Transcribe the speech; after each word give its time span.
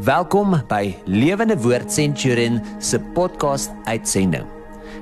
Welkom 0.00 0.54
by 0.70 0.94
Lewende 1.04 1.52
Woord 1.60 1.92
Centurion 1.92 2.62
se 2.80 2.96
podcast 3.12 3.68
uitsending. 3.84 4.46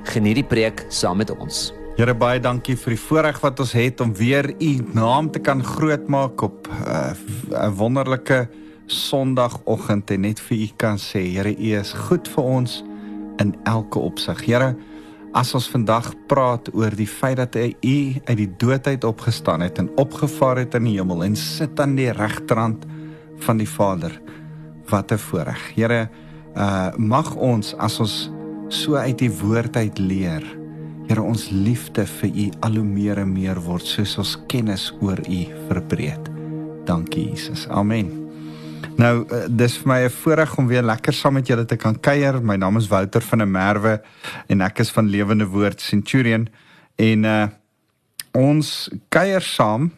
Geniet 0.03 0.41
die 0.41 0.43
preek 0.43 0.81
saam 0.91 1.21
met 1.21 1.29
ons. 1.31 1.69
Here 1.95 2.11
baie 2.11 2.41
dankie 2.43 2.75
vir 2.75 2.97
die 2.97 2.99
voorreg 2.99 3.37
wat 3.39 3.61
ons 3.63 3.71
het 3.71 4.03
om 4.03 4.11
weer 4.19 4.49
u 4.51 4.71
naam 4.91 5.29
te 5.31 5.39
kan 5.39 5.63
grootmaak 5.63 6.43
op 6.43 6.67
uh, 6.67 7.15
'n 7.55 7.71
wonderlike 7.79 8.49
Sondagoggend 8.85 10.11
en 10.11 10.21
net 10.27 10.39
vir 10.39 10.57
u 10.57 10.67
kan 10.75 10.99
sê, 10.99 11.23
Here, 11.23 11.55
u 11.55 11.71
is 11.79 11.93
goed 11.93 12.27
vir 12.27 12.43
ons 12.43 12.83
in 13.39 13.55
elke 13.63 13.99
opsig. 13.99 14.43
Here, 14.45 14.75
as 15.31 15.53
ons 15.55 15.69
vandag 15.71 16.11
praat 16.27 16.67
oor 16.75 16.91
die 16.91 17.07
feit 17.07 17.37
dat 17.37 17.55
u 17.55 17.71
uit 18.27 18.37
die 18.37 18.51
dood 18.57 18.87
uit 18.87 19.03
opgestaan 19.03 19.61
het 19.61 19.79
en 19.79 19.89
opgevaar 19.95 20.57
het 20.57 20.75
in 20.75 20.83
die 20.83 20.99
hemel 20.99 21.23
en 21.23 21.35
sit 21.35 21.79
aan 21.79 21.95
die 21.95 22.11
regterhand 22.11 22.85
van 23.39 23.57
die 23.57 23.69
Vader. 23.69 24.19
Wat 24.91 25.11
'n 25.11 25.17
voorreg. 25.17 25.61
Here, 25.75 26.09
uh 26.55 26.91
mag 26.97 27.35
ons 27.35 27.75
as 27.77 27.99
ons 27.99 28.29
so 28.67 28.95
uit 28.95 29.17
die 29.17 29.31
woord 29.31 29.75
uit 29.75 29.99
leer, 29.99 30.43
Here 31.11 31.23
ons 31.27 31.49
liefde 31.51 32.05
vir 32.07 32.29
u 32.29 32.43
al 32.63 32.77
hoe 32.79 32.85
meer 32.87 33.19
en 33.19 33.31
meer 33.33 33.57
word 33.65 33.83
soos 33.83 34.13
ons 34.21 34.37
kennis 34.47 34.85
oor 35.03 35.19
u 35.27 35.39
verbreed. 35.67 36.29
Dankie 36.87 37.25
Jesus. 37.33 37.65
Amen. 37.67 38.13
Nou, 38.95 39.25
uh, 39.25 39.41
dis 39.49 39.75
vir 39.81 39.87
my 39.91 39.99
'n 40.05 40.09
voorreg 40.09 40.57
om 40.57 40.67
weer 40.67 40.83
lekker 40.83 41.13
saam 41.13 41.33
met 41.33 41.47
julle 41.47 41.65
te 41.65 41.75
kan 41.75 41.99
kuier. 41.99 42.41
My 42.41 42.55
naam 42.55 42.77
is 42.77 42.87
Wouter 42.87 43.21
van 43.21 43.37
der 43.37 43.47
Merwe 43.47 44.01
en 44.47 44.61
ek 44.61 44.79
is 44.79 44.91
van 44.91 45.09
Lewende 45.09 45.47
Woord 45.47 45.81
Centurion 45.81 46.47
en 46.95 47.23
uh 47.23 47.47
ons 48.31 48.89
kuier 49.09 49.41
saam 49.41 49.91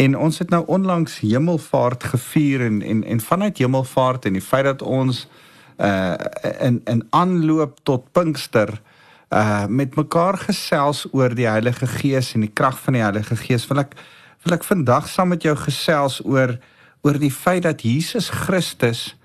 En 0.00 0.16
ons 0.16 0.38
het 0.38 0.48
nou 0.48 0.62
onlangs 0.66 1.18
Hemelvaart 1.20 2.04
gevier 2.14 2.64
en 2.64 2.82
en 2.82 3.04
en 3.04 3.20
vanuit 3.20 3.58
Hemelvaart 3.58 4.24
en 4.24 4.32
die 4.32 4.42
feit 4.42 4.64
dat 4.64 4.82
ons 4.82 5.26
uh 5.76 6.14
in 6.60 6.80
in 6.84 7.02
aanloop 7.10 7.78
tot 7.82 8.12
Pinkster 8.12 8.80
uh 9.28 9.66
met 9.66 9.94
mekaar 9.94 10.38
gesels 10.38 11.06
oor 11.12 11.34
die 11.34 11.48
Heilige 11.48 11.86
Gees 11.86 12.32
en 12.34 12.40
die 12.40 12.52
krag 12.52 12.80
van 12.80 12.96
die 12.96 13.02
Heilige 13.02 13.36
Gees 13.36 13.66
wil 13.68 13.82
ek 13.84 13.92
wil 14.44 14.56
ek 14.56 14.64
vandag 14.64 15.08
saam 15.08 15.34
met 15.34 15.44
jou 15.44 15.56
gesels 15.56 16.20
oor 16.24 16.56
oor 17.04 17.18
die 17.20 17.32
feit 17.32 17.62
dat 17.68 17.84
Jesus 17.84 18.28
Christus 18.28 19.16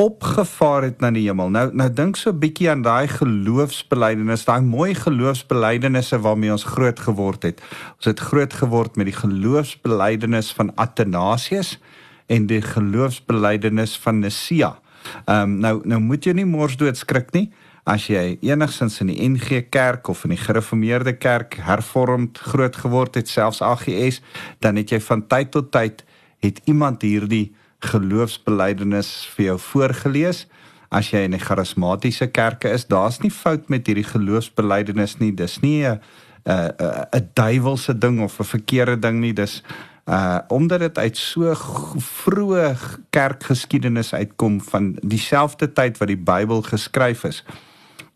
opgevaar 0.00 0.86
het 0.88 1.02
na 1.04 1.10
die 1.12 1.26
hemel. 1.26 1.50
Nou 1.52 1.66
nou 1.76 1.88
dink 1.92 2.16
so 2.16 2.30
'n 2.30 2.38
bietjie 2.38 2.70
aan 2.70 2.82
daai 2.82 3.08
geloofsbelijdenis, 3.08 4.44
daai 4.44 4.60
mooi 4.60 4.94
geloofsbelijdenisse 4.94 6.20
waarmee 6.20 6.52
ons 6.52 6.64
groot 6.64 7.00
geword 7.00 7.42
het. 7.42 7.60
Ons 7.96 8.04
het 8.04 8.20
groot 8.20 8.52
geword 8.52 8.96
met 8.96 9.06
die 9.06 9.14
geloofsbelijdenis 9.14 10.52
van 10.52 10.72
Athanasius 10.74 11.78
en 12.26 12.46
die 12.46 12.62
geloofsbelijdenis 12.62 13.98
van 13.98 14.18
Nicea. 14.18 14.78
Ehm 15.24 15.42
um, 15.42 15.58
nou 15.58 15.80
nou 15.84 16.00
moet 16.00 16.24
jy 16.24 16.32
nie 16.32 16.46
mors 16.46 16.76
dood 16.76 16.96
skrik 16.96 17.32
nie 17.32 17.52
as 17.84 18.06
jy 18.06 18.38
enigsins 18.40 19.00
in 19.00 19.06
die 19.06 19.28
NG 19.28 19.68
Kerk 19.70 20.08
of 20.08 20.24
in 20.24 20.30
die 20.30 20.40
Gereformeerde 20.40 21.16
Kerk 21.16 21.54
hervormd 21.54 22.38
groot 22.38 22.76
geword 22.76 23.14
het, 23.14 23.28
selfs 23.28 23.62
AGS, 23.62 24.20
dan 24.58 24.76
het 24.76 24.90
jy 24.90 25.00
van 25.00 25.26
tyd 25.26 25.50
tot 25.50 25.72
tyd 25.72 26.04
het 26.40 26.60
iemand 26.64 27.02
hierdie 27.02 27.54
geloofsbelijdenis 27.80 29.28
vir 29.34 29.44
jou 29.44 29.58
voorgeles. 29.58 30.46
As 30.90 31.10
jy 31.10 31.24
in 31.24 31.34
'n 31.34 31.40
charismatiese 31.40 32.26
kerke 32.26 32.68
is, 32.68 32.86
daar's 32.86 33.20
nie 33.20 33.30
fout 33.30 33.68
met 33.68 33.86
hierdie 33.86 34.04
geloofsbelijdenis 34.04 35.18
nie. 35.18 35.34
Dis 35.34 35.60
nie 35.60 35.86
'n 35.86 36.00
'n 36.44 36.72
'n 37.12 37.30
duiwelse 37.34 37.98
ding 37.98 38.20
of 38.20 38.40
'n 38.40 38.44
verkeerde 38.44 38.98
ding 38.98 39.20
nie. 39.20 39.32
Dis 39.32 39.62
uh 40.06 40.38
omdat 40.48 40.80
dit 40.80 40.98
uit 40.98 41.16
so 41.16 41.54
vroeë 41.96 42.76
kerkgeskiedenis 43.10 44.14
uitkom 44.14 44.60
van 44.60 44.96
dieselfde 45.02 45.72
tyd 45.72 45.98
wat 45.98 46.08
die 46.08 46.18
Bybel 46.18 46.62
geskryf 46.62 47.24
is. 47.24 47.44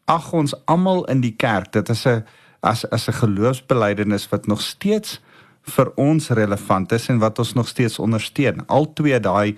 Ag 0.05 0.33
ons 0.33 0.55
almal 0.67 1.05
in 1.05 1.21
die 1.21 1.35
kerk, 1.37 1.73
dit 1.73 1.89
is 1.89 2.07
'n 2.07 2.25
as 2.61 2.91
as 2.91 3.09
'n 3.09 3.13
geloofsbelijdenis 3.13 4.29
wat 4.29 4.47
nog 4.47 4.61
steeds 4.61 5.21
vir 5.65 5.91
ons 6.01 6.29
relevant 6.37 6.93
is 6.93 7.09
en 7.09 7.19
wat 7.23 7.39
ons 7.39 7.55
nog 7.57 7.69
steeds 7.69 7.99
ondersteun. 7.99 8.67
Al 8.67 8.93
twee 8.93 9.21
daai 9.21 9.57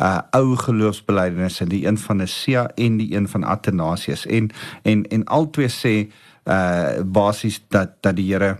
uh 0.00 0.18
ou 0.32 0.56
geloofsbelijdenisse, 0.56 1.66
die 1.68 1.86
een 1.86 1.98
van 1.98 2.16
Nicea 2.16 2.66
en 2.80 2.96
die 2.96 3.12
een 3.14 3.28
van 3.28 3.44
Athanasius 3.44 4.26
en 4.26 4.50
en 4.82 5.04
en 5.08 5.24
al 5.24 5.50
twee 5.50 5.68
sê 5.68 5.94
uh 6.48 7.02
basies 7.04 7.60
dat 7.68 8.00
dat 8.00 8.16
die 8.16 8.32
Here 8.32 8.56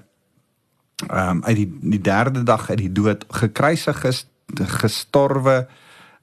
um 1.11 1.45
uit 1.45 1.57
die 1.57 1.79
die 1.81 2.01
derde 2.01 2.43
dag 2.43 2.69
uit 2.71 2.79
die 2.79 2.93
dood 2.93 3.25
gekruisig 3.29 4.05
is, 4.05 4.27
gestorwe, 4.55 5.67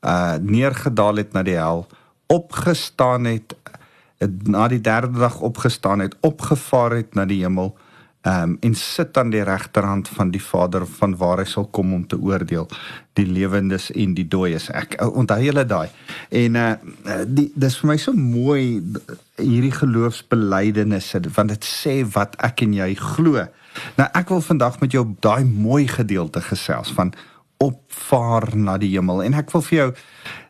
uh 0.06 0.38
neergedaal 0.42 1.16
het 1.16 1.34
na 1.34 1.44
die 1.44 1.58
hel, 1.58 1.88
opgestaan 2.28 3.26
het, 3.26 3.56
na 4.46 4.68
die 4.68 4.82
derde 4.82 5.20
dag 5.20 5.42
opgestaan 5.42 6.00
het, 6.00 6.16
opgevaar 6.22 6.92
het 6.92 7.16
na 7.16 7.26
die 7.26 7.42
hemel 7.42 7.74
um, 8.28 8.58
en 8.60 8.76
sit 8.76 9.18
aan 9.18 9.30
die 9.30 9.44
regterhand 9.44 10.08
van 10.08 10.32
die 10.32 10.42
Vader 10.44 10.86
van 10.88 11.16
waar 11.18 11.42
hy 11.42 11.48
sal 11.48 11.68
kom 11.72 11.94
om 11.94 12.08
te 12.08 12.20
oordeel 12.20 12.68
die 13.20 13.28
lewendes 13.28 13.90
en 13.92 14.14
die 14.16 14.28
dooies. 14.28 14.70
Ek 14.76 14.98
onthou 15.04 15.40
julle 15.44 15.66
daai. 15.68 15.90
En 16.30 16.60
uh 16.60 16.68
die 17.28 17.50
dis 17.56 17.78
vir 17.80 17.92
my 17.92 17.98
so 18.00 18.14
mooi 18.16 18.80
hierdie 19.40 19.74
geloofsbelijdenisse 19.76 21.22
want 21.36 21.56
dit 21.56 21.66
sê 21.68 22.00
wat 22.16 22.38
ek 22.46 22.64
en 22.68 22.78
jy 22.78 22.94
glo. 23.00 23.46
Nou 24.00 24.08
ek 24.16 24.32
wil 24.34 24.44
vandag 24.46 24.80
met 24.84 24.96
jou 24.96 25.06
daai 25.24 25.44
mooi 25.46 25.88
gedeelte 25.88 26.42
gesels 26.44 26.94
van 26.96 27.14
opvaar 27.60 28.54
na 28.56 28.78
die 28.80 28.94
hemel 28.94 29.24
en 29.26 29.36
ek 29.40 29.52
wil 29.52 29.64
vir 29.68 29.78
jou 29.80 29.90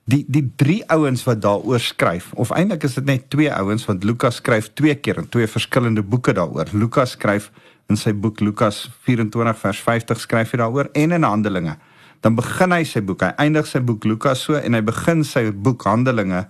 die 0.09 0.23
die 0.27 0.45
drie 0.57 0.81
ouens 0.89 1.23
wat 1.27 1.41
daaroor 1.43 1.81
skryf 1.83 2.31
of 2.39 2.53
eintlik 2.55 2.85
is 2.87 2.95
dit 2.97 3.07
net 3.09 3.27
twee 3.33 3.51
ouens 3.53 3.85
want 3.87 4.05
Lukas 4.07 4.39
skryf 4.41 4.71
twee 4.77 4.95
keer 4.95 5.21
in 5.21 5.29
twee 5.29 5.47
verskillende 5.47 6.03
boeke 6.03 6.33
daaroor. 6.33 6.71
Lukas 6.73 7.15
skryf 7.17 7.49
in 7.89 7.97
sy 7.97 8.13
boek 8.13 8.41
Lukas 8.41 8.87
24 9.05 9.59
vers 9.63 9.83
50 9.85 10.23
skryf 10.23 10.53
hy 10.53 10.61
daaroor 10.61 10.89
en 10.97 11.15
in 11.17 11.27
Handelinge. 11.27 11.75
Dan 12.23 12.35
begin 12.35 12.73
hy 12.75 12.83
sy 12.87 13.01
boek. 13.05 13.23
Hy 13.23 13.45
eindig 13.45 13.69
sy 13.69 13.81
boek 13.85 14.05
Lukas 14.07 14.43
so 14.47 14.57
en 14.59 14.75
hy 14.75 14.81
begin 14.85 15.23
sy 15.27 15.49
boek 15.51 15.85
Handelinge 15.87 16.45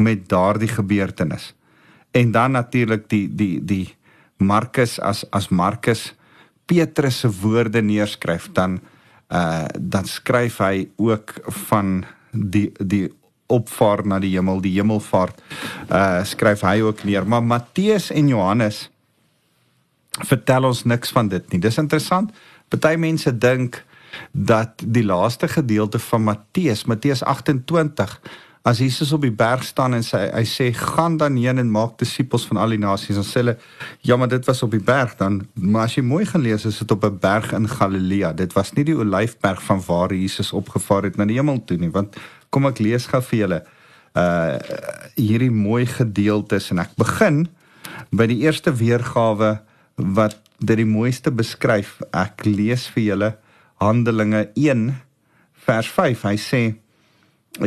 met 0.00 0.28
daardie 0.30 0.70
gebeurtenis. 0.70 1.52
En 2.16 2.32
dan 2.34 2.56
natuurlik 2.58 3.08
die 3.10 3.26
die 3.28 3.58
die 3.64 3.86
Markus 4.40 4.98
as 5.00 5.24
as 5.36 5.50
Markus 5.50 6.10
Petrus 6.70 7.24
se 7.24 7.30
woorde 7.40 7.82
neerskryf 7.82 8.50
dan 8.56 8.80
uh 9.30 9.68
dan 9.78 10.08
skryf 10.10 10.58
hy 10.58 10.88
ook 10.98 11.36
van 11.68 12.00
die 12.32 12.70
die 12.78 13.08
opvaar 13.50 14.04
na 14.06 14.20
die 14.22 14.30
hemel, 14.36 14.60
die 14.62 14.76
hemelvaart. 14.76 15.42
Uh 15.90 16.22
skryf 16.24 16.62
hy 16.66 16.80
ook 16.86 17.04
neer, 17.04 17.26
maar 17.26 17.42
Matteus 17.42 18.10
en 18.14 18.30
Johannes 18.30 18.88
vertel 20.26 20.66
ons 20.68 20.84
niks 20.84 21.10
van 21.14 21.28
dit 21.28 21.52
nie. 21.52 21.60
Dis 21.62 21.78
interessant. 21.78 22.30
Party 22.70 22.94
mense 23.00 23.32
dink 23.38 23.82
dat 24.32 24.82
die 24.84 25.04
laaste 25.06 25.48
gedeelte 25.48 25.98
van 25.98 26.22
Matteus, 26.22 26.84
Matteus 26.84 27.22
28 27.22 28.20
As 28.62 28.78
Jesus 28.78 29.12
op 29.16 29.22
die 29.24 29.32
berg 29.32 29.62
staan 29.64 29.96
en 29.96 30.02
sy 30.04 30.18
hy 30.28 30.42
sê 30.44 30.66
gaan 30.76 31.14
dan 31.20 31.38
heen 31.40 31.62
en 31.62 31.70
maak 31.72 31.94
disippels 32.02 32.44
van 32.50 32.58
al 32.60 32.74
die 32.74 32.80
nasies. 32.82 33.16
Ons 33.16 33.30
sê 33.32 33.40
hulle 33.40 33.54
ja, 34.04 34.18
maar 34.20 34.28
dit 34.28 34.44
was 34.44 34.60
op 34.66 34.74
die 34.74 34.82
berg 34.84 35.14
dan. 35.16 35.38
Maar 35.54 35.88
as 35.88 35.96
jy 35.96 36.04
mooi 36.04 36.26
gaan 36.28 36.44
lees, 36.44 36.66
is 36.68 36.82
dit 36.82 36.92
op 36.92 37.04
'n 37.08 37.18
berg 37.22 37.54
in 37.56 37.68
Galilea. 37.68 38.32
Dit 38.32 38.52
was 38.52 38.72
nie 38.76 38.84
die 38.84 38.96
Olyfberg 38.96 39.62
van 39.62 39.80
waar 39.86 40.12
Jesus 40.12 40.52
opgevaar 40.52 41.08
het 41.08 41.16
na 41.16 41.24
die 41.24 41.36
hemel 41.40 41.64
toe 41.64 41.76
nie, 41.76 41.90
want 41.90 42.16
kom 42.50 42.66
ek 42.66 42.78
lees 42.78 43.06
gou 43.06 43.22
vir 43.22 43.38
julle 43.38 43.64
uh 44.14 44.58
hierdie 45.16 45.50
mooi 45.50 45.86
gedeeltes 45.86 46.70
en 46.70 46.78
ek 46.78 46.96
begin 46.98 47.48
by 48.10 48.26
die 48.26 48.40
eerste 48.42 48.72
weergawe 48.72 49.60
wat 49.96 50.36
dit 50.58 50.76
die 50.76 50.88
mooiste 50.88 51.30
beskryf. 51.30 52.00
Ek 52.12 52.44
lees 52.44 52.88
vir 52.88 53.02
julle 53.02 53.30
Handelinge 53.80 54.50
1 54.54 54.96
vers 55.66 55.88
5. 55.88 56.22
Hy 56.22 56.36
sê 56.36 56.62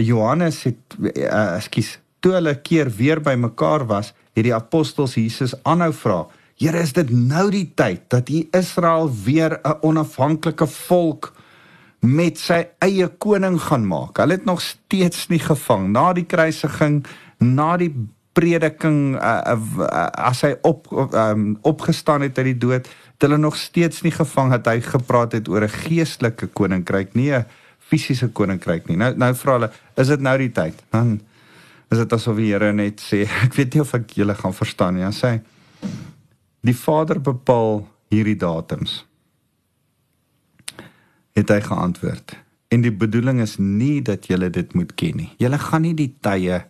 Johannes 0.01 0.63
het 0.63 0.95
uh, 0.99 1.55
ekskuus 1.57 1.99
toe 2.23 2.37
hulle 2.37 2.55
keer 2.63 2.89
weer 2.89 3.19
by 3.21 3.35
mekaar 3.35 3.85
was, 3.89 4.13
het 4.33 4.47
die 4.47 4.55
apostels 4.55 5.17
Jesus 5.19 5.53
aanhou 5.67 5.91
vra: 5.93 6.19
"Here, 6.57 6.79
is 6.79 6.93
dit 6.93 7.09
nou 7.11 7.49
die 7.51 7.67
tyd 7.75 8.09
dat 8.09 8.29
U 8.29 8.47
Israel 8.51 9.11
weer 9.25 9.59
'n 9.63 9.77
onafhanklike 9.81 10.67
volk 10.67 11.33
met 11.99 12.37
sy 12.37 12.67
eie 12.79 13.07
koning 13.07 13.59
gaan 13.59 13.87
maak?" 13.87 14.17
Hulle 14.17 14.39
het 14.39 14.45
nog 14.45 14.61
steeds 14.61 15.27
nie 15.27 15.39
gevang 15.39 15.91
na 15.91 16.13
die 16.13 16.25
kruisiging, 16.25 17.05
na 17.39 17.77
die 17.77 17.93
prediking 18.33 19.15
uh, 19.15 19.53
uh, 19.77 20.09
as 20.17 20.41
hy 20.41 20.55
op 20.61 20.87
um, 21.13 21.57
opgestaan 21.61 22.21
het 22.21 22.37
uit 22.37 22.45
die 22.45 22.57
dood, 22.57 22.87
het 22.87 23.21
hulle 23.21 23.37
nog 23.37 23.55
steeds 23.55 24.01
nie 24.01 24.11
gevang 24.11 24.51
dat 24.51 24.65
hy 24.65 24.79
gepraat 24.81 25.31
het 25.37 25.47
oor 25.47 25.63
'n 25.63 25.69
geestelike 25.69 26.47
koninkryk 26.47 27.13
nie, 27.13 27.43
fisiese 27.93 28.31
koninkryk 28.35 28.89
nie. 28.89 28.97
Nou 28.99 29.13
nou 29.19 29.31
vra 29.37 29.59
hulle, 29.59 29.69
is 30.01 30.11
dit 30.13 30.25
nou 30.25 30.35
die 30.41 30.51
tyd? 30.53 30.81
Dan 30.93 31.15
is 31.93 32.01
dit 32.01 32.15
asof 32.17 32.39
die 32.41 32.49
Here 32.51 32.71
net 32.73 33.01
sê, 33.03 33.23
ek 33.45 33.57
weet 33.59 33.75
nie 33.75 33.83
of 33.83 33.93
ek 33.97 34.15
julle 34.17 34.35
gaan 34.37 34.55
verstaan 34.57 34.97
nie. 34.97 35.05
Hy 35.05 35.13
sê 35.17 35.33
die 36.63 36.77
Vader 36.79 37.19
bepaal 37.19 37.83
hierdie 38.13 38.37
datums. 38.39 39.01
Het 41.35 41.49
hy 41.51 41.59
geantwoord. 41.65 42.37
En 42.73 42.85
die 42.85 42.93
bedoeling 42.93 43.41
is 43.43 43.57
nie 43.59 43.99
dat 44.05 44.29
julle 44.29 44.47
dit 44.53 44.71
moet 44.77 44.93
ken 44.97 45.19
nie. 45.19 45.31
Julle 45.41 45.59
gaan 45.59 45.83
nie 45.85 45.95
die 45.97 46.11
tye 46.23 46.63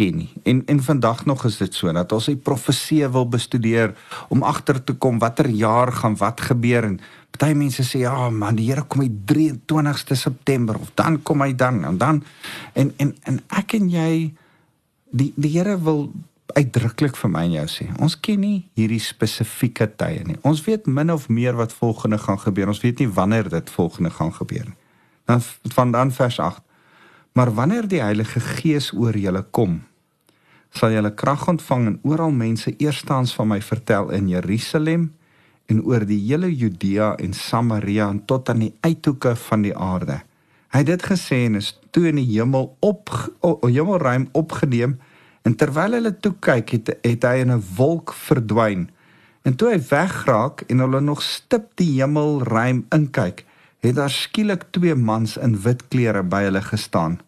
ken 0.00 0.20
nie. 0.22 0.30
En 0.48 0.62
en 0.66 0.82
vandag 0.82 1.24
nog 1.28 1.44
is 1.44 1.58
dit 1.60 1.74
so 1.74 1.92
dat 1.92 2.12
ons 2.16 2.30
die 2.30 2.38
profeseë 2.48 3.10
wil 3.12 3.28
bestudeer 3.28 3.94
om 4.32 4.44
agter 4.46 4.80
te 4.84 4.96
kom 4.96 5.20
watter 5.20 5.48
jaar 5.52 5.92
gaan 5.92 6.16
wat 6.20 6.40
gebeur 6.50 6.88
en 6.88 7.00
baie 7.40 7.56
mense 7.56 7.84
sê 7.86 8.02
ja 8.04 8.28
man 8.30 8.58
die 8.58 8.68
Here 8.68 8.84
kom 8.84 9.04
die 9.04 9.12
23ste 9.32 10.16
September 10.18 10.76
of 10.80 10.90
dan 10.94 11.20
kom 11.24 11.44
hy 11.44 11.52
dan 11.56 11.84
en 11.88 12.00
dan 12.00 12.24
en 12.74 12.92
en 12.96 13.14
en 13.28 13.38
ek 13.60 13.76
en 13.78 13.88
jy 13.92 14.10
die 15.10 15.30
die 15.36 15.52
Here 15.56 15.78
wil 15.84 16.10
uitdruklik 16.50 17.16
vir 17.16 17.30
my 17.30 17.44
en 17.48 17.56
jou 17.60 17.68
sê 17.76 17.88
ons 18.02 18.16
ken 18.26 18.40
nie 18.44 18.58
hierdie 18.78 19.02
spesifieke 19.04 19.88
tye 20.00 20.24
nie. 20.26 20.40
Ons 20.42 20.64
weet 20.66 20.88
min 20.88 21.12
of 21.12 21.28
meer 21.28 21.56
wat 21.60 21.76
volgende 21.76 22.18
gaan 22.18 22.40
gebeur. 22.40 22.72
Ons 22.72 22.82
weet 22.84 23.00
nie 23.00 23.12
wanneer 23.20 23.48
dit 23.48 23.70
volgende 23.76 24.10
gaan 24.10 24.34
gebeur 24.34 24.66
nie. 24.72 24.78
Dan 25.30 25.44
van 25.76 25.92
dan 25.94 26.12
vers 26.12 26.40
8 26.40 26.66
Maar 27.32 27.54
wanneer 27.54 27.86
die 27.88 28.00
Heilige 28.02 28.40
Gees 28.40 28.90
oor 28.92 29.16
julle 29.16 29.44
kom, 29.54 29.80
sal 30.70 30.94
julle 30.94 31.10
krag 31.14 31.48
ontvang 31.50 31.86
en 31.86 31.98
oral 32.02 32.30
mense 32.30 32.72
eerstens 32.78 33.34
van 33.34 33.48
my 33.48 33.60
vertel 33.60 34.10
in 34.14 34.28
Jerusalem 34.28 35.10
en 35.70 35.82
oor 35.86 36.04
die 36.06 36.18
hele 36.24 36.50
Judea 36.50 37.14
en 37.18 37.34
Samaria 37.34 38.08
en 38.10 38.24
tot 38.26 38.48
aan 38.50 38.64
die 38.64 38.74
uithoeke 38.80 39.36
van 39.36 39.62
die 39.66 39.74
aarde. 39.76 40.20
Hy 40.70 40.82
het 40.82 40.90
dit 40.90 41.06
gesê 41.10 41.44
en 41.48 41.58
is 41.58 41.72
toe 41.90 42.08
in 42.10 42.18
die 42.20 42.28
hemel 42.28 42.68
op 42.86 43.10
o, 43.42 43.56
hemelruim 43.66 44.28
opgeneem 44.38 44.98
en 45.46 45.56
terwyl 45.58 45.96
hulle 45.98 46.12
toe 46.22 46.34
kyk 46.42 46.74
het, 46.76 46.90
het 47.02 47.26
hy 47.26 47.42
in 47.42 47.52
'n 47.52 47.62
wolk 47.76 48.12
verdwyn. 48.14 48.90
En 49.42 49.56
toe 49.56 49.70
hy 49.72 49.80
wegraak 49.90 50.62
en 50.68 50.78
hulle 50.78 51.00
nog 51.00 51.22
stip 51.22 51.70
die 51.80 51.98
hemelruim 51.98 52.84
inkyk, 52.92 53.44
het 53.80 53.94
daar 53.96 54.10
skielik 54.10 54.68
twee 54.70 54.94
mans 54.94 55.36
in 55.36 55.56
wit 55.62 55.88
klere 55.88 56.22
by 56.22 56.42
hulle 56.42 56.62
gestaan. 56.62 57.18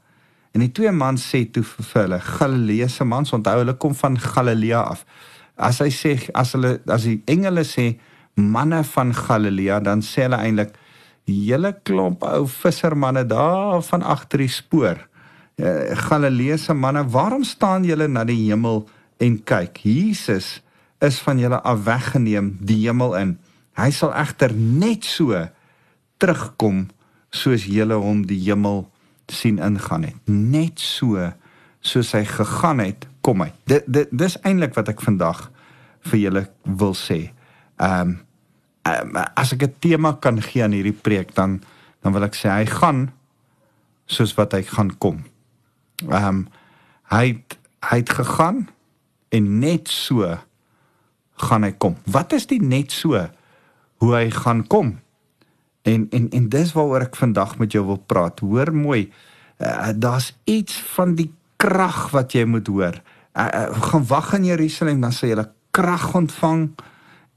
En 0.52 0.60
die 0.60 0.72
twee 0.72 0.92
mans 0.92 1.24
sê 1.32 1.46
toe 1.48 1.64
vir 1.64 2.02
hulle 2.02 2.18
Galileese 2.20 3.06
mans, 3.08 3.32
onthou 3.32 3.62
hulle 3.62 3.74
kom 3.80 3.94
van 3.96 4.18
Galilea 4.20 4.82
af. 4.92 5.06
As 5.56 5.80
hy 5.80 5.88
sê 5.92 6.16
as 6.36 6.52
hulle 6.56 6.76
as 6.92 7.06
die 7.08 7.20
engele 7.30 7.64
sê 7.64 7.94
manne 8.36 8.82
van 8.92 9.12
Galilea, 9.16 9.80
dan 9.84 10.04
sê 10.04 10.26
hulle 10.26 10.40
eintlik 10.44 10.74
julle 11.28 11.72
klomp 11.86 12.24
ou 12.26 12.44
vissermanne 12.50 13.24
daar 13.28 13.80
van 13.86 14.04
agter 14.04 14.42
die 14.44 14.52
spoor. 14.52 15.00
Uh, 15.56 15.92
Galileese 16.08 16.74
manne, 16.76 17.04
waarom 17.08 17.44
staan 17.48 17.86
julle 17.88 18.08
na 18.08 18.26
die 18.28 18.40
hemel 18.48 18.84
en 19.22 19.38
kyk? 19.48 19.80
Jesus 19.86 20.60
is 21.02 21.20
van 21.24 21.40
julle 21.40 21.60
af 21.64 21.84
weggeneem 21.86 22.56
die 22.60 22.82
hemel 22.84 23.16
in. 23.18 23.36
Hy 23.78 23.90
sal 23.94 24.12
egter 24.20 24.52
net 24.52 25.06
so 25.08 25.38
terugkom 26.20 26.90
soos 27.32 27.64
julle 27.64 27.96
hom 27.96 28.26
die 28.28 28.40
hemel 28.44 28.84
sien 29.26 29.58
ingaan 29.58 30.02
het. 30.02 30.16
Net 30.26 30.80
so 30.80 31.32
soos 31.80 32.12
hy 32.12 32.24
gegaan 32.24 32.78
het, 32.78 33.06
kom 33.20 33.42
hy. 33.42 33.50
Dit 33.66 33.86
dit 33.86 34.10
dis 34.10 34.36
eintlik 34.42 34.74
wat 34.74 34.88
ek 34.88 35.02
vandag 35.02 35.50
vir 36.10 36.18
julle 36.18 36.44
wil 36.64 36.94
sê. 36.98 37.32
Ehm 37.78 38.14
um, 38.14 38.20
um, 38.88 39.16
as 39.38 39.52
ek 39.52 39.62
'n 39.62 39.74
tema 39.78 40.12
kan 40.12 40.42
gee 40.42 40.62
aan 40.62 40.74
hierdie 40.74 40.96
preek 40.96 41.34
dan 41.34 41.62
dan 42.02 42.12
wil 42.12 42.24
ek 42.24 42.34
sê 42.34 42.50
hy 42.50 42.66
gaan 42.66 43.12
soos 44.06 44.34
wat 44.34 44.52
hy 44.52 44.62
gaan 44.62 44.98
kom. 44.98 45.24
Ehm 46.08 46.28
um, 46.28 46.48
hy 47.12 47.26
het, 47.28 47.58
hy 47.90 47.96
het 47.96 48.10
gegaan 48.10 48.68
en 49.28 49.58
net 49.58 49.88
so 49.88 50.38
gaan 51.36 51.62
hy 51.62 51.72
kom. 51.72 51.96
Wat 52.06 52.32
is 52.32 52.46
die 52.46 52.62
net 52.62 52.92
so 52.92 53.28
hoe 53.96 54.14
hy 54.14 54.30
gaan 54.30 54.66
kom? 54.66 55.01
En 55.82 56.06
en 56.10 56.30
en 56.30 56.48
dis 56.48 56.72
waaroor 56.72 57.08
ek 57.08 57.16
vandag 57.16 57.58
met 57.58 57.72
jou 57.72 57.84
wil 57.86 57.98
praat. 58.06 58.40
Hoor 58.40 58.74
mooi. 58.74 59.10
Uh, 59.58 59.88
Daar's 59.96 60.32
iets 60.44 60.78
van 60.94 61.14
die 61.14 61.32
krag 61.56 62.10
wat 62.10 62.32
jy 62.32 62.44
moet 62.44 62.66
hoor. 62.66 63.02
Uh, 63.32 63.46
uh, 63.46 63.82
gaan 63.90 64.06
wag 64.06 64.32
in 64.34 64.44
Jerusalem 64.44 65.00
dan 65.00 65.12
sal 65.12 65.28
jy 65.28 65.44
krag 65.72 66.14
ontvang 66.14 66.70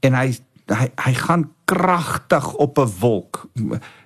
en 0.00 0.14
hy 0.14 0.28
hy 0.66 0.88
hy 0.98 1.12
gaan 1.14 1.46
kragtig 1.64 2.52
op 2.54 2.78
'n 2.78 2.90
wolk. 3.00 3.46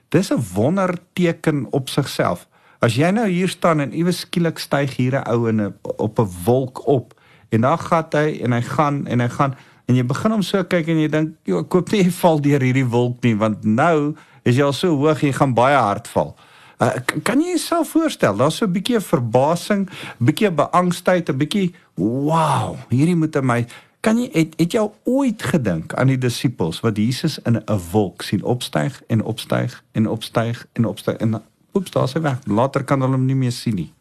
Dis 0.08 0.30
'n 0.32 0.44
wonderteken 0.54 1.66
op 1.70 1.88
sigself. 1.88 2.48
As 2.78 2.94
jy 2.94 3.10
nou 3.10 3.28
hier 3.28 3.48
staan 3.48 3.80
en 3.80 3.92
iewes 3.92 4.18
skielik 4.18 4.58
styg 4.58 4.96
hier 4.96 5.20
'n 5.20 5.28
ou 5.28 5.48
in 5.48 5.60
'n 5.60 5.74
op 5.82 6.18
'n 6.18 6.30
wolk 6.44 6.86
op 6.86 7.14
en 7.48 7.60
dan 7.60 7.78
gaan 7.78 8.06
hy 8.10 8.40
en 8.42 8.52
hy 8.52 8.62
gaan 8.62 9.06
en 9.06 9.20
hy 9.20 9.28
gaan 9.28 9.54
en 9.90 9.98
jy 9.98 10.04
begin 10.06 10.36
hom 10.36 10.44
so 10.46 10.62
kyk 10.70 10.88
en 10.92 11.02
jy 11.02 11.08
dink, 11.10 11.34
"Jo, 11.44 11.64
ek 11.64 11.68
koop 11.68 11.90
nie 11.92 12.06
val 12.22 12.38
deur 12.38 12.62
hierdie 12.62 12.86
wolk 12.86 13.24
nie 13.26 13.34
want 13.34 13.64
nou 13.64 14.14
is 14.44 14.56
jy 14.56 14.64
al 14.64 14.76
so 14.76 14.94
hoog 14.96 15.20
jy 15.20 15.32
gaan 15.32 15.54
baie 15.54 15.76
hard 15.76 16.08
val. 16.08 16.36
Uh, 16.80 16.94
kan 17.26 17.40
jy 17.42 17.52
jouself 17.52 17.90
voorstel, 17.92 18.36
daar's 18.36 18.56
so 18.56 18.66
'n 18.66 18.72
bietjie 18.72 19.00
verbasing, 19.00 19.88
bietjie 20.18 20.50
beangstigheid, 20.50 21.28
'n 21.28 21.36
bietjie 21.36 21.74
wow, 21.96 22.78
hierdie 22.88 23.16
moet 23.16 23.42
my 23.42 23.66
kan 24.00 24.16
jy 24.16 24.30
het, 24.32 24.54
het 24.56 24.72
jy 24.72 24.90
ooit 25.04 25.42
gedink 25.42 25.94
aan 25.94 26.06
die 26.06 26.18
disippels 26.18 26.80
wat 26.80 26.96
Jesus 26.96 27.38
in 27.44 27.56
'n 27.56 27.80
wolk 27.92 28.22
sien 28.22 28.42
opstyg 28.42 29.02
en 29.08 29.22
opstyg 29.22 29.82
en 29.92 30.06
opstyg 30.06 30.66
en 30.72 30.84
opstyg 30.84 31.16
en 31.16 31.42
oeps, 31.74 31.90
daar's 31.90 32.14
hy 32.14 32.20
weg. 32.20 32.38
Later 32.46 32.84
kan 32.84 33.00
hulle 33.00 33.12
hom 33.12 33.26
nie 33.26 33.38
meer 33.38 33.52
sien 33.52 33.74
nie. 33.74 33.92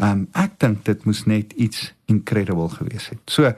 Ehm 0.00 0.10
um, 0.10 0.28
ek 0.32 0.58
dink 0.58 0.84
dit 0.84 1.04
moes 1.04 1.24
net 1.26 1.52
iets 1.52 1.92
incredible 2.06 2.68
gewees 2.68 3.08
het. 3.08 3.20
So 3.26 3.52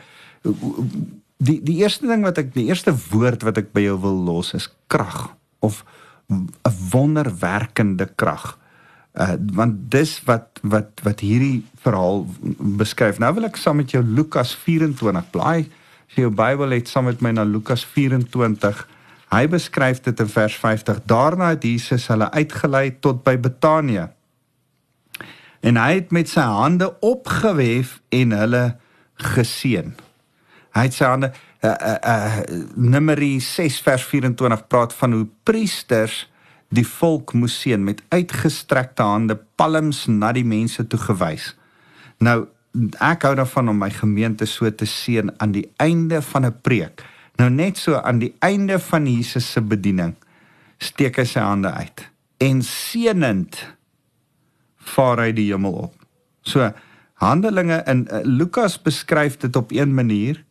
die 1.43 1.59
die 1.65 1.81
eerste 1.83 2.07
ding 2.11 2.25
wat 2.27 2.39
ek 2.43 2.53
die 2.55 2.69
eerste 2.71 2.95
woord 3.11 3.45
wat 3.47 3.59
ek 3.63 3.73
by 3.75 3.87
jou 3.87 3.99
wil 4.05 4.19
los 4.29 4.53
is 4.59 4.69
krag 4.93 5.33
of 5.61 5.83
'n 6.31 6.49
wonderwerkende 6.93 8.07
krag. 8.17 8.59
Uh 9.13 9.37
want 9.53 9.91
dis 9.91 10.21
wat 10.25 10.61
wat 10.63 11.01
wat 11.03 11.21
hierdie 11.21 11.65
verhaal 11.83 12.27
beskryf. 12.79 13.19
Nou 13.19 13.35
wil 13.35 13.45
ek 13.51 13.57
saam 13.57 13.77
met 13.77 13.91
jou 13.91 14.03
Lukas 14.03 14.55
24 14.55 15.31
blaai. 15.31 15.69
As 16.09 16.17
jy 16.17 16.23
jou 16.23 16.35
Bybel 16.35 16.71
het 16.71 16.89
saam 16.89 17.05
met 17.05 17.21
my 17.21 17.31
na 17.31 17.45
Lukas 17.45 17.85
24. 17.85 18.87
Hy 19.33 19.49
beskryf 19.49 20.01
dit 20.01 20.21
in 20.21 20.29
vers 20.29 20.57
50. 20.57 21.05
Daarna 21.05 21.49
het 21.55 21.65
Jesus 21.65 22.07
hulle 22.07 22.31
uitgelei 22.31 23.01
tot 23.01 23.25
by 23.25 23.37
Betanië. 23.37 24.09
En 25.63 25.77
hy 25.77 25.95
het 25.95 26.11
met 26.11 26.29
sy 26.29 26.41
hande 26.41 26.91
opgewef 27.01 28.01
en 28.11 28.33
hulle 28.33 28.77
geseën. 29.15 29.95
Hy 30.73 30.87
het 30.89 30.97
sy 30.97 31.09
hande 31.09 31.33
uh 31.63 31.71
uh, 31.71 31.97
uh 32.13 32.61
Numeri 32.75 33.37
6 33.41 33.81
vers 33.85 34.05
24 34.09 34.67
praat 34.67 34.95
van 34.99 35.13
hoe 35.13 35.27
priesters 35.45 36.25
die 36.73 36.87
volk 36.89 37.35
moes 37.37 37.59
seën 37.61 37.83
met 37.85 38.01
uitgestrekte 38.09 39.05
hande 39.05 39.37
palms 39.61 40.07
na 40.09 40.33
die 40.33 40.47
mense 40.49 40.87
toe 40.89 41.01
gewys. 41.01 41.53
Nou 42.25 42.47
ek 43.05 43.27
hou 43.29 43.35
daarvan 43.37 43.69
om 43.69 43.83
my 43.85 43.91
gemeente 43.93 44.49
so 44.49 44.71
te 44.71 44.89
seën 44.89 45.29
aan 45.37 45.53
die 45.53 45.67
einde 45.77 46.23
van 46.23 46.47
'n 46.47 46.61
preek. 46.63 47.05
Nou 47.37 47.51
net 47.51 47.77
so 47.77 48.01
aan 48.01 48.19
die 48.19 48.35
einde 48.41 48.79
van 48.79 49.07
Jesus 49.07 49.53
se 49.53 49.61
bediening 49.61 50.17
steek 50.79 51.17
hy 51.17 51.25
sy 51.25 51.41
hande 51.41 51.71
uit 51.71 52.09
en 52.39 52.63
seënend 52.63 53.57
vaar 54.77 55.19
hy 55.19 55.33
die 55.33 55.53
hemel 55.53 55.73
op. 55.73 55.95
So 56.43 56.73
Handelinge 57.23 57.83
in 57.87 58.09
Lukas 58.25 58.83
beskryf 58.83 59.37
dit 59.37 59.57
op 59.57 59.71
een 59.71 59.95
manier 59.95 60.45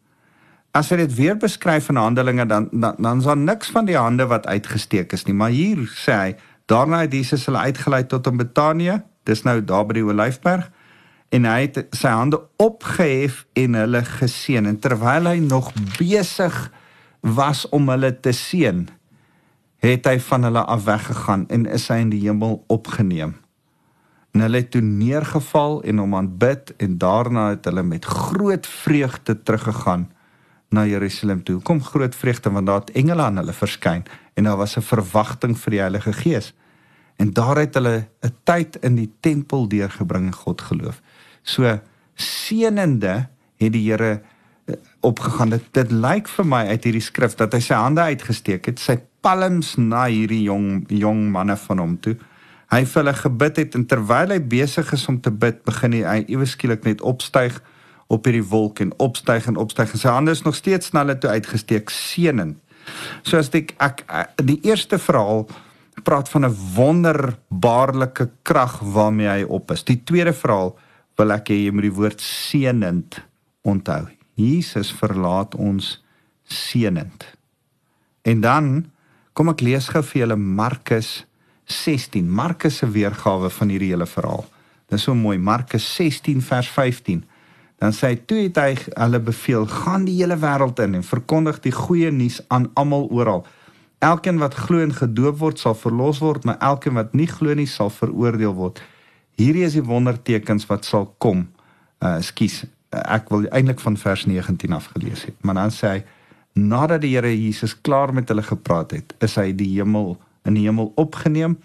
as 0.72 0.92
hy 0.92 1.02
dit 1.04 1.16
weer 1.18 1.38
beskryf 1.40 1.90
in 1.92 2.00
Handelinge 2.00 2.46
dan 2.48 2.70
dan 2.72 2.96
dan 3.00 3.20
is 3.20 3.28
daar 3.28 3.38
niks 3.38 3.72
van 3.72 3.86
die 3.86 3.98
hande 3.98 4.28
wat 4.28 4.48
uitgesteek 4.48 5.14
is 5.14 5.26
nie, 5.28 5.36
maar 5.36 5.52
hier 5.52 5.84
sê 5.96 6.18
hy 6.18 6.36
daarna 6.72 7.04
het 7.04 7.14
Jesus 7.14 7.46
hulle 7.50 7.66
uitgelei 7.68 8.06
tot 8.08 8.28
in 8.28 8.38
Betanië, 8.40 9.02
dis 9.28 9.44
nou 9.44 9.60
daar 9.64 9.86
by 9.86 10.00
die 10.00 10.08
Olyfberg 10.08 10.70
en 11.32 11.48
hy 11.48 11.60
het 11.66 11.84
sy 11.96 12.12
hande 12.12 12.40
opgehef 12.60 13.46
en 13.60 13.76
hulle 13.80 14.04
geseën 14.08 14.68
en 14.68 14.80
terwyl 14.80 15.30
hy 15.32 15.38
nog 15.44 15.72
besig 15.98 16.58
was 17.22 17.68
om 17.70 17.92
hulle 17.92 18.12
te 18.20 18.34
seën 18.36 18.88
het 19.82 20.06
hy 20.06 20.18
van 20.22 20.44
hulle 20.46 20.64
af 20.70 20.84
weggegaan 20.86 21.48
en 21.50 21.66
is 21.66 21.88
hy 21.90 22.02
in 22.04 22.12
die 22.14 22.22
hemel 22.28 22.60
opgeneem. 22.70 23.34
En 24.32 24.44
hulle 24.46 24.62
het 24.62 24.70
toe 24.72 24.82
neergeval 24.86 25.82
en 25.90 26.02
hom 26.04 26.14
aanbid 26.16 26.74
en 26.78 26.98
daarna 27.02 27.48
het 27.56 27.66
hulle 27.68 27.84
met 27.84 28.06
groot 28.06 28.68
vreugde 28.68 29.36
teruggegaan 29.44 30.06
na 30.72 30.86
Jerusalem 30.88 31.44
toe. 31.44 31.60
Kom 31.62 31.84
groot 31.84 32.16
vreugde 32.16 32.52
want 32.52 32.68
daar 32.68 32.80
het 32.80 32.92
engele 32.92 33.22
aan 33.22 33.38
hulle 33.42 33.54
verskyn 33.54 34.04
en 34.34 34.44
daar 34.44 34.58
was 34.58 34.78
'n 34.78 34.82
verwagting 34.82 35.58
vir 35.60 35.72
die 35.72 35.80
Heilige 35.80 36.14
Gees. 36.14 36.54
En 37.16 37.34
daar 37.34 37.58
het 37.58 37.74
hulle 37.74 38.08
'n 38.22 38.36
tyd 38.44 38.76
in 38.82 38.96
die 38.96 39.12
tempel 39.20 39.68
deurgebring 39.68 40.26
en 40.26 40.34
God 40.34 40.62
geloof. 40.62 41.02
So 41.44 41.80
seënende 42.16 43.28
het 43.58 43.74
die 43.74 43.92
Here 43.92 44.22
eh, 44.66 44.76
opgegaan. 45.00 45.50
Dit 45.50 45.64
dit 45.72 45.92
lyk 45.92 46.28
vir 46.28 46.46
my 46.46 46.68
uit 46.68 46.84
hierdie 46.84 47.02
skrif 47.02 47.36
dat 47.36 47.54
hy 47.54 47.60
sy 47.60 47.74
hande 47.74 48.02
uitgesteek 48.02 48.66
het, 48.66 48.80
sy 48.80 49.00
palms 49.22 49.76
na 49.76 50.06
hierdie 50.06 50.44
jong 50.44 50.86
jong 50.88 51.32
manne 51.32 51.58
van 51.58 51.78
hom 51.78 52.00
toe. 52.00 52.16
Hy 52.72 52.86
vir 52.86 53.04
hulle 53.04 53.14
gebid 53.14 53.58
het 53.58 53.76
en 53.76 53.86
terwyl 53.86 54.30
hy 54.30 54.40
besig 54.40 54.94
is 54.94 55.08
om 55.08 55.20
te 55.22 55.32
bid, 55.32 55.64
begin 55.64 55.92
hy 55.92 56.26
ewe 56.28 56.46
skielik 56.46 56.86
net 56.88 57.02
opstyg 57.02 57.62
op 58.12 58.28
hierdie 58.28 58.46
wolk 58.52 58.82
en 58.84 58.92
opstyg 59.00 59.48
en 59.48 59.60
opstyg 59.62 59.94
en 59.94 60.02
sy 60.02 60.12
hande 60.12 60.36
is 60.36 60.44
nog 60.44 60.58
steeds 60.58 60.92
sneller 60.92 61.20
toe 61.20 61.32
uitgesteek 61.32 61.92
seënend. 61.94 62.58
So 63.24 63.40
as 63.40 63.52
ek 63.56 63.76
ek 63.80 64.04
die 64.42 64.60
eerste 64.68 65.00
verhaal 65.00 65.46
praat 66.04 66.30
van 66.30 66.46
'n 66.46 66.58
wonderbaarlike 66.76 68.30
krag 68.44 68.80
waarmee 68.80 69.28
hy 69.28 69.44
op 69.44 69.72
is. 69.72 69.84
Die 69.84 70.02
tweede 70.04 70.34
verhaal 70.34 70.76
wil 71.18 71.32
ek 71.32 71.50
hê 71.50 71.66
jy 71.66 71.72
moet 71.72 71.88
die 71.90 72.00
woord 72.00 72.22
seënend 72.22 73.22
onthou. 73.62 74.08
Jesus 74.36 74.92
verlaat 74.92 75.56
ons 75.56 76.04
seënend. 76.44 77.26
En 78.24 78.42
dan 78.42 78.92
kom 79.34 79.50
ek 79.50 79.62
lees 79.62 79.88
gou 79.88 80.02
vir 80.04 80.22
julle 80.22 80.36
Markus 80.36 81.26
16. 81.66 82.30
Markus 82.30 82.78
se 82.78 82.90
weergawe 82.90 83.50
van 83.50 83.70
hierdie 83.70 83.92
hele 83.94 84.06
verhaal. 84.06 84.46
Dit 84.90 85.00
is 85.00 85.04
so 85.04 85.16
mooi. 85.16 85.38
Markus 85.38 85.86
16 85.96 86.42
vers 86.42 86.68
15. 86.68 87.24
Dan 87.82 87.96
sê 87.98 88.12
hy 88.12 88.18
toe 88.30 88.44
het 88.44 88.60
hy 88.62 88.74
hulle 88.92 89.20
beveel 89.26 89.66
gaan 89.66 90.06
die 90.06 90.20
hele 90.20 90.38
wêreld 90.38 90.80
in 90.84 91.00
en 91.00 91.06
verkondig 91.06 91.64
die 91.64 91.74
goeie 91.74 92.12
nuus 92.14 92.38
aan 92.54 92.70
almal 92.78 93.08
oral. 93.10 93.42
Elkeen 94.06 94.38
wat 94.42 94.58
glo 94.58 94.84
en 94.86 94.94
gedoop 94.94 95.40
word 95.40 95.62
sal 95.62 95.74
verlos 95.78 96.22
word, 96.22 96.46
maar 96.46 96.60
elkeen 96.62 96.98
wat 96.98 97.16
nie 97.18 97.30
glo 97.30 97.54
nie 97.58 97.70
sal 97.70 97.90
veroordeel 97.94 98.54
word. 98.58 98.82
Hierdie 99.42 99.66
is 99.66 99.78
die 99.78 99.86
wondertekens 99.86 100.68
wat 100.70 100.86
sal 100.86 101.10
kom. 101.18 101.48
Uh 102.06 102.20
skus, 102.22 102.64
ek 102.94 103.34
wil 103.34 103.48
eintlik 103.50 103.82
van 103.82 103.98
vers 103.98 104.28
19 104.30 104.78
af 104.78 104.92
gelees 104.94 105.26
het. 105.26 105.38
Maar 105.42 105.64
dan 105.64 105.74
sê 105.74 105.96
hy 105.96 106.04
nadat 106.62 107.02
die 107.02 107.16
Here 107.16 107.34
Jesus 107.34 107.74
klaar 107.82 108.14
met 108.14 108.30
hulle 108.30 108.46
gepraat 108.46 108.94
het, 108.94 109.16
is 109.26 109.40
hy 109.42 109.52
die 109.58 109.72
hemel 109.80 110.20
in 110.46 110.58
die 110.58 110.68
hemel 110.68 110.92
opgeneem 111.02 111.58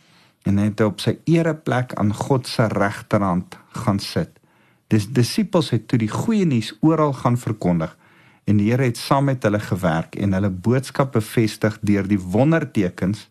en 0.47 0.61
hy 0.61 0.71
het 0.71 0.81
op 0.87 1.01
sy 1.03 1.17
ereplek 1.29 1.93
aan 2.01 2.15
God 2.15 2.49
se 2.49 2.69
regterhand 2.73 3.57
gaan 3.83 4.01
sit. 4.01 4.33
Dis 4.93 5.09
disippels 5.11 5.73
het 5.75 5.88
toe 5.90 5.99
die 5.99 6.11
goeie 6.11 6.47
nuus 6.47 6.73
oral 6.81 7.12
gaan 7.12 7.38
verkondig 7.38 7.97
en 8.47 8.61
die 8.61 8.71
Here 8.71 8.87
het 8.87 8.99
saam 8.99 9.26
met 9.26 9.43
hulle 9.43 9.59
gewerk 9.61 10.14
en 10.23 10.37
hulle 10.37 10.50
boodskap 10.50 11.16
bevestig 11.16 11.78
deur 11.83 12.07
die 12.07 12.21
wondertekens 12.21 13.26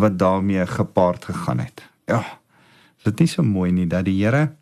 wat 0.00 0.16
daarmee 0.18 0.64
gepaard 0.66 1.24
gegaan 1.28 1.60
het. 1.60 1.82
Ja. 2.08 2.22
Is 2.98 3.10
dit 3.10 3.20
nie 3.20 3.28
so 3.28 3.44
mooi 3.44 3.70
nie 3.72 3.86
dat 3.88 4.06
die 4.08 4.16
Here 4.22 4.54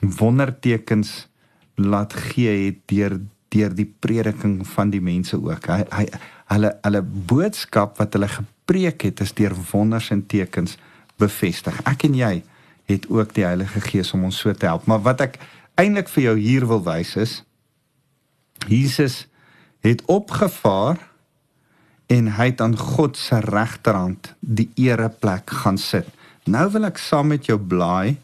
wondertekens 0.00 1.28
laat 1.74 2.14
gee 2.14 2.66
het 2.66 2.82
deur 2.90 3.20
deur 3.54 3.74
die 3.74 3.86
prediking 3.86 4.64
van 4.66 4.90
die 4.90 5.02
mense 5.02 5.38
ook. 5.38 5.68
Hy 5.70 5.84
hy 5.94 6.06
hulle 6.50 6.72
hulle 6.82 7.02
boodskap 7.30 8.00
wat 8.00 8.16
hulle 8.16 8.28
gepreek 8.28 9.06
het 9.06 9.22
is 9.22 9.32
deur 9.38 9.54
wonders 9.70 10.10
en 10.10 10.24
tekens 10.26 10.74
bevestig. 11.22 11.78
Ek 11.86 12.02
en 12.08 12.18
jy 12.18 12.32
het 12.90 13.08
ook 13.08 13.34
die 13.34 13.44
Heilige 13.44 13.80
Gees 13.80 14.12
om 14.12 14.24
ons 14.24 14.38
so 14.38 14.52
te 14.52 14.66
help. 14.66 14.86
Maar 14.86 15.02
wat 15.02 15.20
ek 15.20 15.38
eintlik 15.80 16.08
vir 16.12 16.22
jou 16.22 16.36
hier 16.38 16.66
wil 16.68 16.82
wys 16.84 17.16
is 17.16 17.42
Jesus 18.68 19.26
het 19.84 20.04
opgevaar 20.08 21.00
en 22.06 22.28
hy 22.36 22.50
het 22.52 22.60
aan 22.60 22.76
God 22.78 23.16
se 23.16 23.40
regterhand 23.44 24.34
die 24.40 24.68
ereplek 24.80 25.50
gaan 25.64 25.78
sit. 25.80 26.08
Nou 26.44 26.68
wil 26.72 26.88
ek 26.88 27.00
saam 27.00 27.32
met 27.32 27.48
jou 27.48 27.58
blaai 27.58 28.16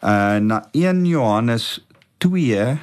uh 0.00 0.38
na 0.40 0.62
1 0.72 1.04
Johannes 1.06 1.78
2 2.18 2.78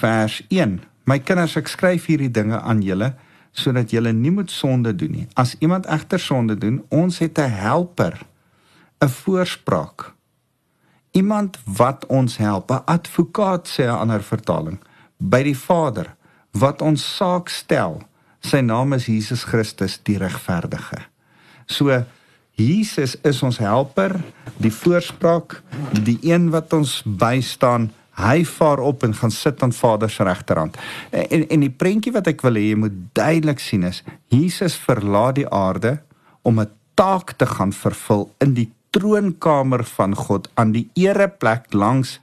vers 0.00 0.40
1. 0.48 0.80
My 1.04 1.18
kinders, 1.20 1.56
ek 1.60 1.68
skryf 1.68 2.08
hierdie 2.08 2.32
dinge 2.32 2.60
aan 2.60 2.82
julle 2.82 3.12
sodat 3.54 3.92
julle 3.94 4.10
nie 4.10 4.32
moet 4.34 4.50
sonde 4.50 4.90
doen 4.98 5.12
nie. 5.14 5.26
As 5.38 5.54
iemand 5.62 5.86
egter 5.86 6.18
sonde 6.18 6.56
doen, 6.58 6.80
ons 6.90 7.18
het 7.22 7.38
'n 7.38 7.50
helper, 7.50 8.18
'n 8.98 9.08
voorspraak. 9.08 10.12
Iemand 11.14 11.58
wat 11.64 12.06
ons 12.06 12.36
help, 12.36 12.70
'n 12.70 12.82
advokaat 12.84 13.68
sê 13.68 13.82
'n 13.86 13.98
ander 14.02 14.22
vertaling 14.22 14.78
by 15.16 15.42
die 15.42 15.58
Vader 15.58 16.14
wat 16.50 16.82
ons 16.82 17.16
saak 17.16 17.48
stel. 17.48 18.02
Sy 18.40 18.60
naam 18.60 18.92
is 18.92 19.06
Jesus 19.06 19.44
Christus 19.44 20.00
die 20.02 20.18
regverdige. 20.18 20.98
So 21.66 22.04
Jesus 22.54 23.16
is 23.22 23.42
ons 23.42 23.58
helper, 23.58 24.20
die 24.56 24.72
voorspraak, 24.72 25.62
die 26.02 26.18
een 26.22 26.50
wat 26.50 26.72
ons 26.72 27.02
bystaan. 27.06 27.90
Hy 28.14 28.44
vaar 28.46 28.78
op 28.78 29.02
en 29.02 29.14
gaan 29.14 29.30
sit 29.30 29.62
aan 29.62 29.72
Vader 29.72 30.10
se 30.10 30.22
regterhand. 30.22 30.76
En 31.10 31.48
en 31.48 31.60
die 31.60 31.70
prentjie 31.70 32.12
wat 32.12 32.26
ek 32.26 32.42
wil 32.46 32.54
hê 32.54 32.68
jy 32.68 32.76
moet 32.78 32.94
duidelik 33.12 33.58
sien 33.58 33.82
is 33.82 34.04
Jesus 34.28 34.76
verlaat 34.76 35.34
die 35.34 35.48
aarde 35.48 35.98
om 36.42 36.60
'n 36.60 36.70
taak 36.94 37.32
te 37.32 37.46
gaan 37.46 37.72
vervul 37.72 38.30
in 38.38 38.54
die 38.54 38.70
troonkamer 38.94 39.84
van 39.96 40.14
God 40.14 40.48
aan 40.54 40.72
die 40.74 40.86
ereplek 40.98 41.72
langs 41.74 42.18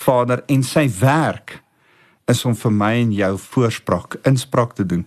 Vader 0.00 0.42
en 0.48 0.62
sy 0.64 0.86
werk 1.00 1.60
is 2.30 2.44
om 2.48 2.54
vir 2.56 2.72
my 2.72 2.92
en 3.00 3.12
jou 3.12 3.32
voorspraak, 3.42 4.18
inspraak 4.28 4.76
te 4.78 4.86
doen. 4.86 5.04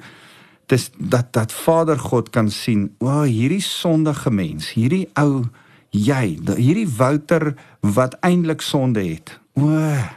Dis 0.71 0.89
dat 0.97 1.31
dat 1.35 1.53
Vader 1.53 1.99
God 1.99 2.31
kan 2.33 2.49
sien, 2.51 2.89
o, 2.99 3.07
oh, 3.07 3.23
hierdie 3.29 3.63
sondige 3.63 4.31
mens, 4.33 4.73
hierdie 4.77 5.05
ou 5.19 5.45
jy, 5.93 6.35
hierdie 6.57 6.89
Wouter 6.97 7.53
wat 7.95 8.17
eintlik 8.25 8.61
sonde 8.65 9.05
het. 9.05 9.37
O, 9.57 9.69
oh, 9.69 10.11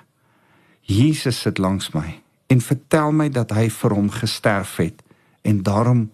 Jesus 0.87 1.41
sit 1.43 1.59
langs 1.59 1.91
my 1.95 2.21
en 2.53 2.61
vertel 2.63 3.11
my 3.13 3.27
dat 3.33 3.53
hy 3.57 3.67
vir 3.75 3.95
hom 3.97 4.11
gesterf 4.15 4.77
het 4.79 5.03
en 5.47 5.65
daarom 5.67 6.07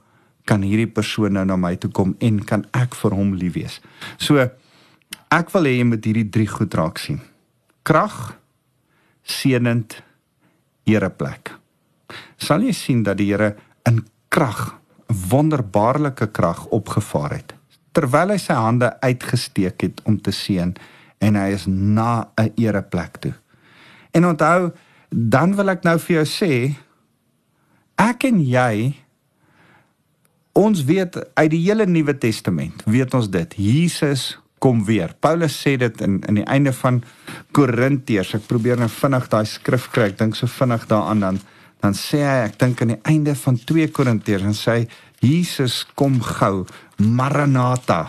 kan 0.48 0.64
hierdie 0.64 0.88
persoon 0.90 1.36
nou 1.36 1.44
na 1.46 1.58
my 1.60 1.74
toe 1.78 1.90
kom 1.92 2.14
en 2.24 2.40
kan 2.44 2.64
ek 2.76 2.96
vir 2.98 3.14
hom 3.14 3.34
lief 3.38 3.54
wees. 3.58 3.78
So 4.16 4.40
ek 5.32 5.50
wil 5.54 5.64
hê 5.68 5.78
jy 5.78 5.88
moet 5.88 6.04
hierdie 6.04 6.28
drie 6.28 6.48
goed 6.50 6.74
raak 6.76 7.00
sien. 7.00 7.20
Krag, 7.88 8.36
seënend 9.24 10.02
ereplek. 10.84 11.54
Sal 12.36 12.66
jy 12.66 12.74
sien 12.76 13.02
dat 13.06 13.16
die 13.18 13.30
Here 13.32 13.54
in 13.88 14.04
krag, 14.28 14.74
wonderbaarlike 15.08 16.30
krag 16.32 16.66
opgevaar 16.72 17.36
het 17.38 17.56
terwyl 17.92 18.32
hy 18.32 18.38
sy 18.40 18.56
hande 18.56 18.88
uitgesteek 19.04 19.84
het 19.84 20.00
om 20.08 20.16
te 20.20 20.32
seën 20.32 20.72
en 21.22 21.38
hy 21.38 21.48
is 21.54 21.66
na 21.68 22.32
'n 22.40 22.52
ereplek 22.56 23.20
toe. 23.20 23.34
En 24.12 24.26
onthou, 24.26 24.72
dan 25.08 25.54
wil 25.56 25.68
ek 25.68 25.84
nou 25.84 25.98
vir 25.98 26.16
jou 26.16 26.24
sê 26.24 26.74
ek 27.96 28.24
en 28.24 28.40
jy 28.40 28.94
ons 30.52 30.84
weet 30.84 31.16
uit 31.34 31.50
die 31.50 31.64
hele 31.68 31.86
Nuwe 31.86 32.18
Testament, 32.18 32.82
weet 32.84 33.14
ons 33.14 33.30
dit. 33.30 33.54
Jesus 33.56 34.38
kom 34.62 34.84
weer. 34.86 35.10
Paulus 35.18 35.56
sê 35.58 35.74
dit 35.80 36.02
in 36.06 36.20
in 36.28 36.38
die 36.38 36.46
einde 36.46 36.72
van 36.78 37.00
Korintiërs. 37.56 38.36
Ek 38.38 38.46
probeer 38.46 38.78
nou 38.78 38.90
vinnig 38.92 39.26
daai 39.32 39.46
skrif 39.50 39.88
kry. 39.94 40.12
Ek 40.12 40.20
dink 40.20 40.38
so 40.38 40.46
vinnig 40.46 40.86
daaraan 40.90 41.26
dan 41.26 41.40
dan 41.82 41.96
sê 41.98 42.20
hy 42.22 42.36
ek 42.46 42.60
dink 42.60 42.82
aan 42.82 42.92
die 42.94 43.02
einde 43.10 43.34
van 43.34 43.56
2 43.58 43.88
Korintiërs 43.90 44.46
en 44.46 44.54
sê 44.54 44.76
Jesus 45.22 45.82
kom 45.98 46.20
gou. 46.22 46.64
Maranatha. 46.98 48.06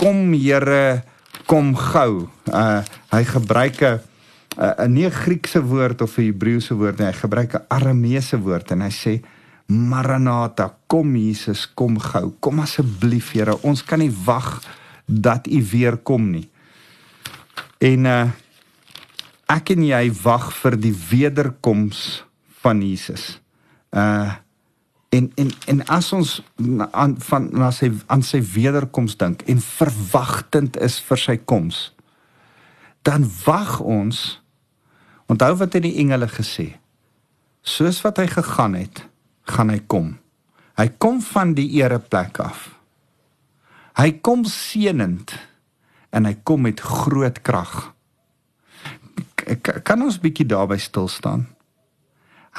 Kom 0.00 0.32
Here, 0.32 1.04
kom 1.46 1.74
gou. 1.76 2.28
Uh 2.48 2.80
hy 3.12 3.24
gebruik 3.24 3.82
'n 3.82 4.00
'n 4.56 4.92
nie 4.92 5.10
Griekse 5.10 5.60
woord 5.60 6.02
of 6.02 6.16
'n 6.18 6.32
Hebreëse 6.32 6.74
woord 6.74 6.98
nie. 6.98 7.06
Hy 7.06 7.12
gebruik 7.12 7.54
'n 7.54 7.66
Arameese 7.68 8.40
woord 8.40 8.70
en 8.72 8.80
hy 8.80 8.90
sê 8.90 9.20
Maranatha, 9.66 10.70
kom 10.86 11.16
Jesus, 11.16 11.66
kom 11.74 11.98
gou. 11.98 12.34
Kom 12.40 12.60
asseblief 12.60 13.32
Here, 13.34 13.58
ons 13.62 13.82
kan 13.82 13.98
nie 13.98 14.14
wag 14.24 14.62
dat 15.06 15.46
u 15.46 15.64
weer 15.70 15.96
kom 15.96 16.30
nie. 16.30 16.48
En 17.78 18.04
uh 18.04 18.26
ek 19.46 19.70
en 19.76 19.84
jy 19.86 20.08
wag 20.24 20.48
vir 20.58 20.74
die 20.74 20.94
wederkoms 21.10 22.24
van 22.62 22.82
Jesus. 22.82 23.38
Uh 23.94 24.34
en 25.14 25.30
en 25.38 25.50
en 25.66 25.84
as 25.86 26.12
ons 26.12 26.42
aan 26.90 27.14
van 27.28 27.46
na 27.54 27.70
sy 27.70 27.92
aan 28.10 28.24
sy 28.26 28.40
wederkoms 28.42 29.14
dink 29.16 29.44
en 29.46 29.62
verwagtend 29.62 30.76
is 30.82 30.98
vir 31.00 31.22
sy 31.22 31.36
koms, 31.38 31.94
dan 33.06 33.24
wag 33.44 33.78
ons 33.80 34.42
onthou 35.30 35.54
wat 35.62 35.78
het 35.78 35.86
die 35.86 35.96
engele 36.02 36.26
gesê? 36.30 36.72
Soos 37.62 38.02
wat 38.02 38.18
hy 38.18 38.26
gegaan 38.30 38.74
het, 38.78 39.06
gaan 39.46 39.70
hy 39.70 39.80
kom. 39.86 40.16
Hy 40.78 40.90
kom 40.98 41.22
van 41.22 41.54
die 41.54 41.70
ereplek 41.78 42.38
af. 42.42 42.75
Hy 43.96 44.10
kom 44.20 44.44
seënend 44.44 45.32
en 46.12 46.28
hy 46.28 46.34
kom 46.44 46.66
met 46.66 46.80
groot 46.84 47.38
krag. 47.44 47.94
Kan 49.86 50.02
ons 50.04 50.18
bietjie 50.20 50.48
daarby 50.48 50.76
stil 50.80 51.08
staan? 51.08 51.46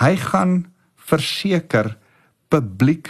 Hy 0.02 0.16
gaan 0.22 0.54
verseker 1.10 1.94
publiek 2.50 3.10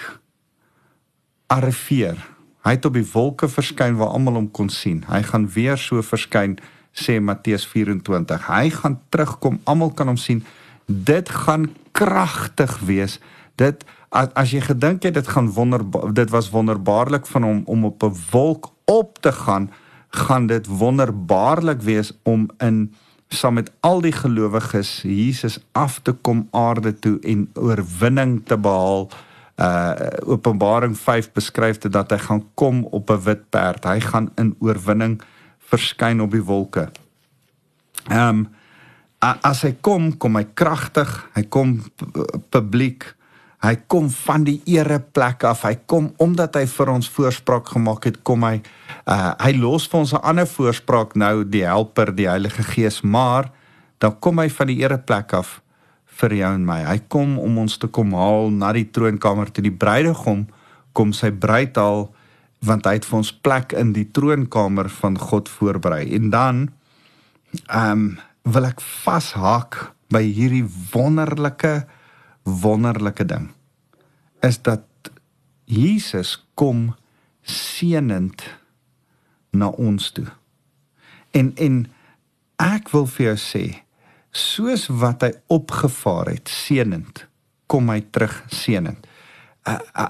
arriveer. 1.51 2.19
Hy 2.67 2.75
het 2.75 2.87
op 2.87 2.97
die 2.97 3.07
wolke 3.13 3.47
verskyn 3.47 3.95
waar 3.99 4.11
almal 4.15 4.41
hom 4.41 4.49
kon 4.51 4.69
sien. 4.71 5.05
Hy 5.07 5.21
gaan 5.29 5.47
weer 5.55 5.79
so 5.79 6.03
verskyn 6.03 6.57
sê 6.97 7.19
Matteus 7.23 7.63
24. 7.69 8.47
Hy 8.49 8.69
gaan 8.75 8.99
terugkom, 9.13 9.61
almal 9.69 9.93
kan 9.95 10.11
hom 10.11 10.19
sien. 10.19 10.43
Dit 10.87 11.29
gaan 11.45 11.69
kragtig 11.95 12.79
wees. 12.87 13.19
Dit 13.55 13.85
as, 14.09 14.27
as 14.33 14.51
jy 14.51 14.61
gedink 14.61 15.03
het 15.03 15.13
dit 15.13 15.27
gaan 15.27 15.49
wonder 15.51 15.83
dit 16.13 16.29
was 16.29 16.49
wonderbaarlik 16.49 17.27
van 17.27 17.43
hom 17.43 17.61
om 17.65 17.85
op 17.85 18.03
'n 18.03 18.15
wolk 18.31 18.71
op 18.85 19.17
te 19.21 19.31
gaan 19.31 19.71
gaan 20.09 20.47
dit 20.47 20.67
wonderbaarlik 20.67 21.81
wees 21.81 22.11
om 22.23 22.49
in 22.57 22.93
saam 23.29 23.53
met 23.53 23.71
al 23.79 24.01
die 24.01 24.11
gelowiges 24.11 25.01
Jesus 25.01 25.59
af 25.71 25.99
te 25.99 26.11
kom 26.11 26.47
aarde 26.51 26.99
toe 26.99 27.19
en 27.19 27.49
oorwinning 27.53 28.45
te 28.45 28.57
behaal 28.57 29.09
Uh 29.57 29.93
Openbaring 30.25 30.97
5 30.97 31.31
beskryf 31.31 31.77
dit 31.77 31.91
dat 31.91 32.11
hy 32.13 32.17
gaan 32.17 32.43
kom 32.53 32.83
op 32.83 33.09
'n 33.09 33.23
wit 33.23 33.49
perd. 33.49 33.83
Hy 33.83 33.99
gaan 33.99 34.29
in 34.35 34.55
oorwinning 34.59 35.21
verskyn 35.57 36.21
op 36.21 36.31
die 36.31 36.43
wolke. 36.43 36.91
Ehm 38.07 38.29
um, 38.29 38.47
as 39.41 39.61
hy 39.61 39.75
kom, 39.81 40.17
kom 40.17 40.35
hy 40.35 40.45
kragtig, 40.53 41.29
hy 41.33 41.43
kom 41.49 41.81
publiek. 42.49 43.15
Hy 43.65 43.73
kom 43.89 44.09
van 44.13 44.43
die 44.45 44.59
ereplek 44.69 45.43
af. 45.49 45.63
Hy 45.65 45.79
kom 45.89 46.11
omdat 46.21 46.59
hy 46.59 46.65
vir 46.69 46.91
ons 46.93 47.09
voorspraak 47.09 47.71
gemaak 47.73 48.05
het, 48.05 48.19
kom 48.23 48.45
hy 48.45 48.61
uh 49.09 49.31
hy 49.41 49.53
los 49.57 49.87
vir 49.89 49.99
ons 49.99 50.13
'n 50.13 50.21
ander 50.21 50.47
voorspraak 50.47 51.15
nou, 51.15 51.43
die 51.43 51.65
Helper, 51.65 52.13
die 52.15 52.29
Heilige 52.29 52.63
Gees, 52.63 53.01
maar 53.01 53.51
dan 53.99 54.19
kom 54.19 54.39
hy 54.39 54.49
van 54.49 54.67
die 54.67 54.81
ereplek 54.83 55.33
af 55.33 55.61
vir 56.05 56.33
jou 56.33 56.53
en 56.53 56.65
my. 56.65 56.83
Hy 56.85 56.99
kom 57.07 57.39
om 57.39 57.57
ons 57.57 57.77
te 57.77 57.87
kom 57.87 58.13
haal 58.13 58.49
na 58.49 58.71
die 58.73 58.89
troonkamer 58.91 59.51
toe 59.51 59.63
die 59.63 59.73
bruidegom 59.73 60.47
kom 60.93 61.13
sy 61.13 61.31
bruid 61.31 61.77
haal 61.77 62.07
want 62.65 62.87
hy 62.89 62.95
het 62.97 63.05
vir 63.05 63.17
ons 63.19 63.33
plek 63.45 63.73
in 63.77 63.91
die 63.93 64.07
troonkamer 64.09 64.89
van 64.89 65.17
God 65.17 65.49
voorberei. 65.49 66.07
En 66.17 66.29
dan 66.33 66.69
ehm 67.67 67.91
um, 67.91 68.17
wil 68.47 68.63
ek 68.63 68.79
vashaak 68.81 69.75
by 70.13 70.21
hierdie 70.23 70.65
wonderlike 70.93 71.83
wonderlike 72.47 73.25
ding 73.27 73.51
is 74.45 74.61
dat 74.63 74.85
Jesus 75.67 76.37
kom 76.55 76.95
seënend 77.43 78.43
na 79.51 79.67
ons 79.67 80.11
toe. 80.15 80.27
En 81.35 81.51
en 81.55 81.83
ek 82.61 82.89
wil 82.93 83.07
vir 83.11 83.25
jou 83.31 83.37
sê, 83.41 83.63
soos 84.31 84.87
wat 85.01 85.25
hy 85.25 85.31
opgevaar 85.51 86.31
het 86.31 86.51
seënend, 86.51 87.25
kom 87.67 87.91
hy 87.91 87.99
terug 88.11 88.39
seënend. 88.53 89.03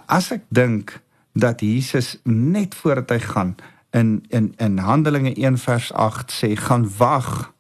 As 0.06 0.30
ek 0.36 0.46
dink 0.54 1.00
dat 1.38 1.62
Jesus 1.66 2.18
net 2.30 2.76
voordat 2.78 3.16
hy 3.16 3.22
gaan 3.24 3.56
in 3.98 4.22
in 4.30 4.54
in 4.62 4.78
Handelinge 4.78 5.34
1 5.34 5.58
vers 5.58 5.92
8 5.94 6.34
sê 6.34 6.54
gaan 6.56 6.86
wag 6.98 7.54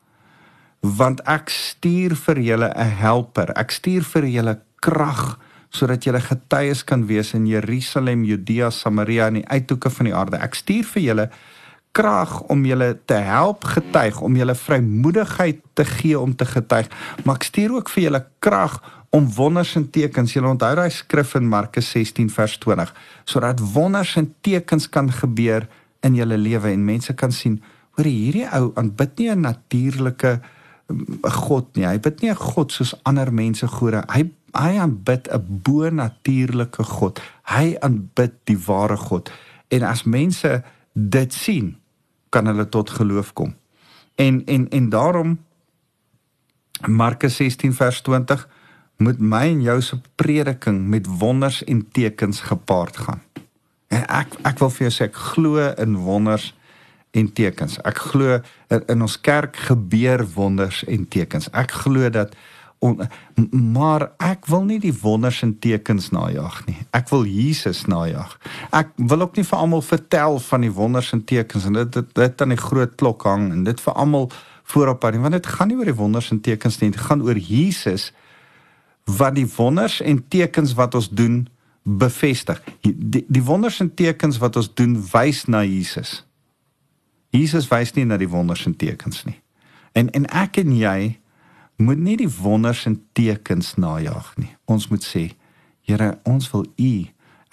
want 0.81 1.21
ek 1.25 1.49
stuur 1.49 2.15
vir 2.15 2.39
julle 2.39 2.69
'n 2.75 2.91
helper. 3.01 3.51
Ek 3.57 3.71
stuur 3.71 4.03
vir 4.03 4.25
julle 4.25 4.59
krag 4.81 5.39
sodat 5.69 6.03
julle 6.03 6.21
getuies 6.21 6.83
kan 6.83 7.05
wees 7.07 7.33
in 7.33 7.45
Jerusalem, 7.47 8.23
Judea, 8.23 8.69
Samaria 8.69 9.27
en 9.27 9.33
die 9.41 9.47
uithoeke 9.47 9.89
van 9.89 10.05
die 10.05 10.15
aarde. 10.15 10.37
Ek 10.37 10.55
stuur 10.55 10.83
vir 10.83 11.01
julle 11.01 11.29
krag 11.97 12.41
om 12.51 12.65
julle 12.65 12.97
te 13.05 13.17
help 13.25 13.63
getuig, 13.63 14.21
om 14.21 14.35
julle 14.35 14.55
vrymoedigheid 14.55 15.61
te 15.73 15.85
gee 15.85 16.19
om 16.19 16.35
te 16.35 16.45
getuig, 16.45 16.89
maar 17.25 17.35
ek 17.35 17.47
stuur 17.49 17.79
ook 17.79 17.89
vir 17.89 18.03
julle 18.03 18.23
krag 18.39 18.77
om 19.09 19.29
wonders 19.33 19.75
en 19.79 19.87
tekens. 19.89 20.35
Julle 20.35 20.51
onthou 20.51 20.75
daai 20.77 20.91
skrif 20.93 21.35
in 21.39 21.47
Markus 21.49 21.89
16 21.95 22.29
vers 22.29 22.57
20, 22.63 22.93
sodat 23.25 23.63
wonders 23.73 24.15
en 24.19 24.29
tekens 24.45 24.89
kan 24.89 25.09
gebeur 25.11 25.67
in 26.05 26.15
julle 26.15 26.37
lewe 26.37 26.71
en 26.71 26.85
mense 26.85 27.13
kan 27.17 27.33
sien, 27.33 27.57
hoor 27.97 28.05
hierdie 28.05 28.45
ou 28.53 28.71
aanbid 28.77 29.17
nie 29.17 29.29
'n 29.31 29.41
natuurlike 29.41 30.39
'n 30.89 31.31
God 31.31 31.75
nie. 31.75 31.85
Hy 31.85 31.99
bid 31.99 32.21
nie 32.21 32.31
'n 32.31 32.35
God 32.35 32.71
soos 32.71 32.95
ander 33.03 33.33
mense 33.33 33.67
gode. 33.67 34.03
Hy 34.07 34.29
hy 34.53 34.77
aanbid 34.77 35.27
'n 35.31 35.61
bo-natuurlike 35.63 36.83
God. 36.83 37.21
Hy 37.43 37.75
aanbid 37.79 38.33
die 38.43 38.57
ware 38.57 38.97
God. 38.97 39.31
En 39.67 39.83
as 39.83 40.03
mense 40.03 40.63
dit 40.93 41.33
sien, 41.33 41.75
kan 42.29 42.45
hulle 42.45 42.69
tot 42.69 42.89
geloof 42.89 43.33
kom. 43.33 43.55
En 44.15 44.45
en 44.45 44.69
en 44.69 44.89
daarom 44.89 45.39
Markus 46.85 47.35
16 47.35 47.73
vers 47.73 48.01
20 48.01 48.47
moet 48.97 49.19
my 49.19 49.45
en 49.47 49.61
jou 49.61 49.81
se 49.81 49.99
prediking 50.15 50.87
met 50.87 51.07
wonders 51.07 51.63
en 51.63 51.87
tekens 51.91 52.39
gepaard 52.39 52.97
gaan. 52.97 53.21
En 53.87 54.07
ek 54.07 54.35
ek 54.43 54.59
wil 54.59 54.69
vir 54.69 54.87
jou 54.87 54.93
sê 54.93 55.07
ek 55.09 55.15
glo 55.15 55.73
in 55.77 55.95
wonders 55.95 56.53
en 57.11 57.33
tekens. 57.33 57.79
Ek 57.87 57.97
glo 58.11 58.39
in, 58.73 59.01
ons 59.01 59.17
kerk 59.21 59.57
gebeur 59.69 60.25
wonders 60.35 60.83
en 60.87 61.07
tekens. 61.07 61.49
Ek 61.55 61.71
glo 61.83 62.09
dat 62.13 62.35
on, 62.79 62.99
maar 63.51 64.11
ek 64.21 64.45
wil 64.51 64.67
nie 64.67 64.79
die 64.81 64.93
wonders 64.93 65.41
en 65.45 65.55
tekens 65.63 66.11
najag 66.13 66.59
nie. 66.67 66.77
Ek 66.97 67.09
wil 67.09 67.25
Jesus 67.25 67.85
najag. 67.89 68.35
Ek 68.75 68.93
wil 68.97 69.25
ook 69.25 69.39
nie 69.39 69.47
vir 69.47 69.57
almal 69.57 69.81
vertel 69.81 70.37
van 70.49 70.65
die 70.65 70.73
wonders 70.73 71.13
en 71.15 71.23
tekens 71.25 71.65
en 71.65 71.79
dit 71.79 71.97
dit, 71.97 72.13
dit 72.21 72.45
aan 72.45 72.53
die 72.53 72.61
groot 72.61 72.93
klok 72.99 73.25
hang 73.25 73.49
en 73.55 73.65
dit 73.67 73.81
vir 73.81 73.97
almal 73.97 74.29
voorop 74.67 75.03
hou 75.07 75.19
want 75.23 75.37
dit 75.37 75.47
gaan 75.47 75.71
nie 75.71 75.77
oor 75.79 75.89
die 75.89 75.97
wonders 75.97 76.31
en 76.31 76.41
tekens 76.43 76.79
nie, 76.81 76.91
dit 76.91 77.01
gaan 77.01 77.23
oor 77.23 77.37
Jesus 77.39 78.11
wat 79.07 79.37
die 79.37 79.47
wonders 79.47 80.01
en 80.03 80.19
tekens 80.27 80.75
wat 80.75 80.95
ons 80.95 81.07
doen 81.09 81.45
bevestig. 81.87 82.59
Die, 82.83 83.23
die 83.23 83.43
wonders 83.43 83.79
en 83.79 83.93
tekens 83.95 84.37
wat 84.43 84.59
ons 84.59 84.67
doen 84.75 84.97
wys 85.13 85.45
na 85.47 85.63
Jesus. 85.63 86.26
Jesus 87.35 87.67
wys 87.71 87.93
nie 87.95 88.05
na 88.07 88.17
die 88.17 88.29
wonders 88.29 88.65
en 88.65 88.75
tekens 88.75 89.25
nie. 89.27 89.39
En 89.97 90.09
en 90.15 90.27
ek 90.29 90.61
en 90.63 90.71
jy 90.75 91.17
moet 91.77 91.99
nie 92.01 92.15
die 92.17 92.31
wonders 92.31 92.85
en 92.89 92.99
tekens 93.17 93.75
najag 93.77 94.33
nie. 94.37 94.53
Ons 94.65 94.89
moet 94.89 95.03
sê, 95.03 95.29
Here, 95.87 96.17
ons 96.27 96.49
wil 96.51 96.65
U. 96.75 96.93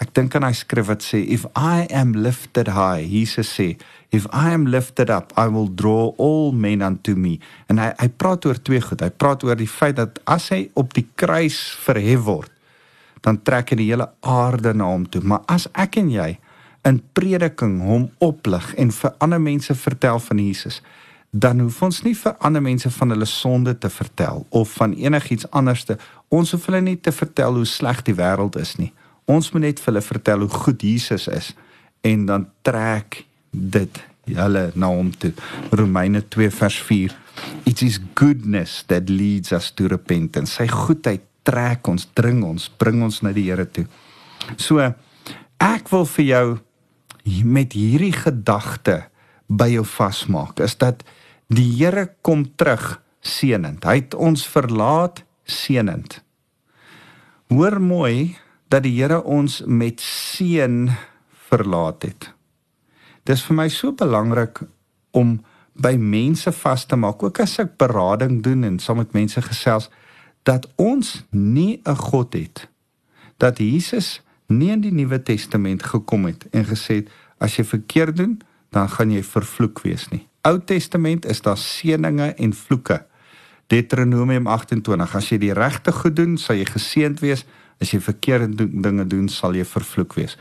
Ek 0.03 0.09
dink 0.11 0.33
aan 0.35 0.43
hy 0.43 0.51
skrif 0.59 0.89
wat 0.89 1.05
sê 1.05 1.21
if 1.31 1.45
I 1.55 1.85
am 1.95 2.11
lifted 2.19 2.73
high, 2.75 3.05
Jesus 3.07 3.47
sê, 3.47 3.77
if 4.11 4.25
I 4.27 4.51
am 4.51 4.65
lifted 4.67 5.09
up, 5.09 5.31
I 5.39 5.47
will 5.47 5.69
draw 5.71 6.11
all 6.19 6.51
men 6.51 6.83
unto 6.83 7.15
me. 7.15 7.37
En 7.71 7.79
hy 7.79 7.93
hy 8.01 8.09
praat 8.19 8.43
oor 8.49 8.59
twee 8.59 8.83
goed. 8.83 8.99
Hy 8.99 9.13
praat 9.15 9.45
oor 9.47 9.55
die 9.55 9.69
feit 9.71 9.95
dat 10.01 10.19
as 10.27 10.49
hy 10.51 10.65
op 10.75 10.91
die 10.97 11.05
kruis 11.15 11.61
verhef 11.85 12.25
word, 12.27 12.51
dan 13.23 13.39
trek 13.39 13.71
hy 13.71 13.79
die 13.79 13.87
hele 13.93 14.09
aarde 14.19 14.75
na 14.75 14.91
hom 14.91 15.07
toe. 15.07 15.23
Maar 15.23 15.47
as 15.55 15.69
ek 15.71 16.01
en 16.03 16.11
jy 16.11 16.33
in 16.85 17.01
prediking 17.17 17.79
hom 17.81 18.09
oplig 18.23 18.73
en 18.77 18.91
vir 18.93 19.13
ander 19.23 19.41
mense 19.41 19.75
vertel 19.75 20.19
van 20.21 20.41
Jesus, 20.41 20.81
dan 21.35 21.59
hoef 21.59 21.81
ons 21.83 22.01
nie 22.05 22.13
vir 22.15 22.35
ander 22.47 22.63
mense 22.63 22.89
van 22.95 23.11
hulle 23.11 23.27
sonde 23.27 23.73
te 23.77 23.89
vertel 23.91 24.45
of 24.55 24.77
van 24.79 24.93
enigiets 24.93 25.49
anderste. 25.51 25.97
Ons 26.31 26.53
hoef 26.55 26.69
hulle 26.69 26.83
nie 26.85 26.95
te 26.95 27.11
vertel 27.11 27.57
hoe 27.59 27.67
sleg 27.67 28.03
die 28.07 28.15
wêreld 28.15 28.55
is 28.61 28.75
nie. 28.79 28.91
Ons 29.25 29.51
moet 29.51 29.65
net 29.65 29.81
vir 29.81 29.91
hulle 29.91 30.05
vertel 30.05 30.45
hoe 30.45 30.61
goed 30.63 30.85
Jesus 30.85 31.27
is 31.27 31.51
en 32.05 32.27
dan 32.29 32.45
trek 32.63 33.23
dit 33.51 34.01
hulle 34.29 34.69
na 34.75 34.89
hom 34.93 35.11
toe. 35.11 35.33
Romeine 35.75 36.21
2 36.21 36.51
vers 36.53 36.77
4. 36.87 37.17
It 37.65 37.81
is 37.81 37.99
goodness 38.15 38.83
that 38.87 39.09
leads 39.09 39.51
us 39.51 39.71
to 39.75 39.89
repentance. 39.91 40.55
Sy 40.55 40.69
goedheid 40.71 41.25
trek 41.45 41.87
ons, 41.89 42.07
dring 42.17 42.43
ons, 42.45 42.69
bring 42.79 43.03
ons 43.05 43.21
na 43.25 43.33
die 43.35 43.49
Here 43.49 43.67
toe. 43.67 43.85
So 44.57 44.79
ek 45.61 45.91
wil 45.91 46.07
vir 46.15 46.25
jou 46.29 46.45
met 47.43 47.73
hierdie 47.73 48.13
gedagte 48.13 49.05
by 49.47 49.69
jou 49.73 49.85
vasmaak 49.85 50.59
is 50.59 50.77
dat 50.77 51.03
Die 51.47 51.77
Here 51.77 52.09
kom 52.25 52.47
terug 52.57 53.01
seënend. 53.21 53.85
Hy 53.85 53.99
het 54.01 54.15
ons 54.17 54.45
verlaat 54.49 55.21
seënend. 55.45 56.21
Hoor 57.53 57.77
mooi 57.81 58.37
dat 58.73 58.85
die 58.85 58.95
Here 58.97 59.21
ons 59.21 59.61
met 59.65 60.01
seën 60.01 60.89
verlaat 61.49 62.07
het. 62.07 62.31
Dis 63.25 63.45
vir 63.45 63.59
my 63.61 63.67
so 63.69 63.93
belangrik 63.93 64.63
om 65.13 65.37
by 65.77 65.93
mense 65.99 66.49
vas 66.55 66.85
te 66.87 66.97
maak, 66.97 67.21
ook 67.21 67.41
as 67.43 67.59
ek 67.61 67.75
berading 67.77 68.39
doen 68.41 68.63
en 68.65 68.79
saam 68.79 69.03
met 69.03 69.13
mense 69.13 69.41
gesels, 69.41 69.89
dat 70.45 70.65
ons 70.77 71.25
nie 71.29 71.81
'n 71.85 71.95
God 72.09 72.33
het 72.33 72.67
dat 73.37 73.57
Jesus 73.57 74.21
nie 74.47 74.71
in 74.73 74.81
die 74.83 74.93
Nuwe 74.93 75.21
Testament 75.23 75.83
gekom 75.83 76.27
het 76.29 76.45
en 76.51 76.65
gesê 76.67 77.01
het 77.01 77.11
as 77.43 77.57
jy 77.57 77.65
verkeerd 77.67 78.17
doen, 78.17 78.39
dan 78.75 78.89
gaan 78.89 79.11
jy 79.11 79.23
vervloek 79.23 79.81
wees 79.85 80.07
nie. 80.11 80.25
Ou 80.45 80.59
Testament 80.61 81.25
is 81.25 81.41
daar 81.41 81.57
seëninge 81.57 82.33
en 82.37 82.53
vloeke. 82.53 82.99
Deuteronomium 83.67 84.47
28: 84.47 85.15
As 85.15 85.29
jy 85.31 85.39
die 85.41 85.53
regte 85.57 85.91
goed 85.91 86.15
doen, 86.15 86.35
sal 86.37 86.59
jy 86.59 86.67
geseënd 86.69 87.23
wees. 87.23 87.45
As 87.81 87.91
jy 87.91 87.99
verkeerde 87.99 88.67
dinge 88.69 89.07
doen, 89.09 89.29
sal 89.29 89.55
jy 89.57 89.65
vervloek 89.67 90.13
wees. 90.15 90.37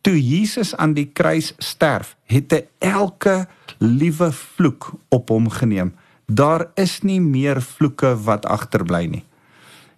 Toe 0.00 0.14
Jesus 0.16 0.72
aan 0.80 0.94
die 0.96 1.10
kruis 1.12 1.52
sterf, 1.60 2.14
het 2.30 2.54
hy 2.54 2.62
elke 2.78 3.42
liewe 3.82 4.30
vloek 4.32 4.92
op 5.12 5.28
hom 5.34 5.50
geneem. 5.52 5.92
Daar 6.30 6.70
is 6.80 7.00
nie 7.02 7.20
meer 7.20 7.60
vloeke 7.60 8.14
wat 8.24 8.46
agterbly 8.46 9.04
nie. 9.10 9.24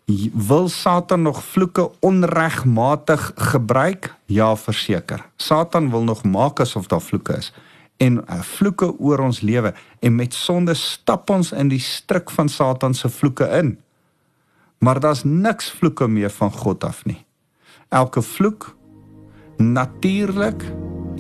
Wil 0.07 0.69
Satan 0.69 1.23
nog 1.23 1.45
vloeke 1.45 1.91
onregmatig 2.01 3.33
gebruik? 3.35 4.15
Ja, 4.27 4.57
verseker. 4.57 5.29
Satan 5.37 5.91
wil 5.91 6.03
nog 6.03 6.25
maak 6.25 6.61
asof 6.61 6.87
daar 6.87 7.01
vloeke 7.01 7.37
is 7.37 7.53
en 8.03 8.19
uh, 8.19 8.41
vloeke 8.43 8.89
oor 8.99 9.23
ons 9.23 9.41
lewe 9.41 9.73
en 10.01 10.15
met 10.19 10.35
sonde 10.35 10.75
stap 10.75 11.31
ons 11.31 11.53
in 11.55 11.71
die 11.71 11.83
stryk 11.83 12.33
van 12.35 12.51
Satan 12.51 12.97
se 12.99 13.11
vloeke 13.13 13.47
in. 13.61 13.77
Maar 14.83 15.01
daar's 15.01 15.23
niks 15.25 15.71
vloeke 15.79 16.09
meer 16.11 16.31
van 16.31 16.51
God 16.53 16.85
af 16.85 17.05
nie. 17.07 17.21
Elke 17.89 18.23
vloek 18.23 18.73
natuurlik 19.63 20.65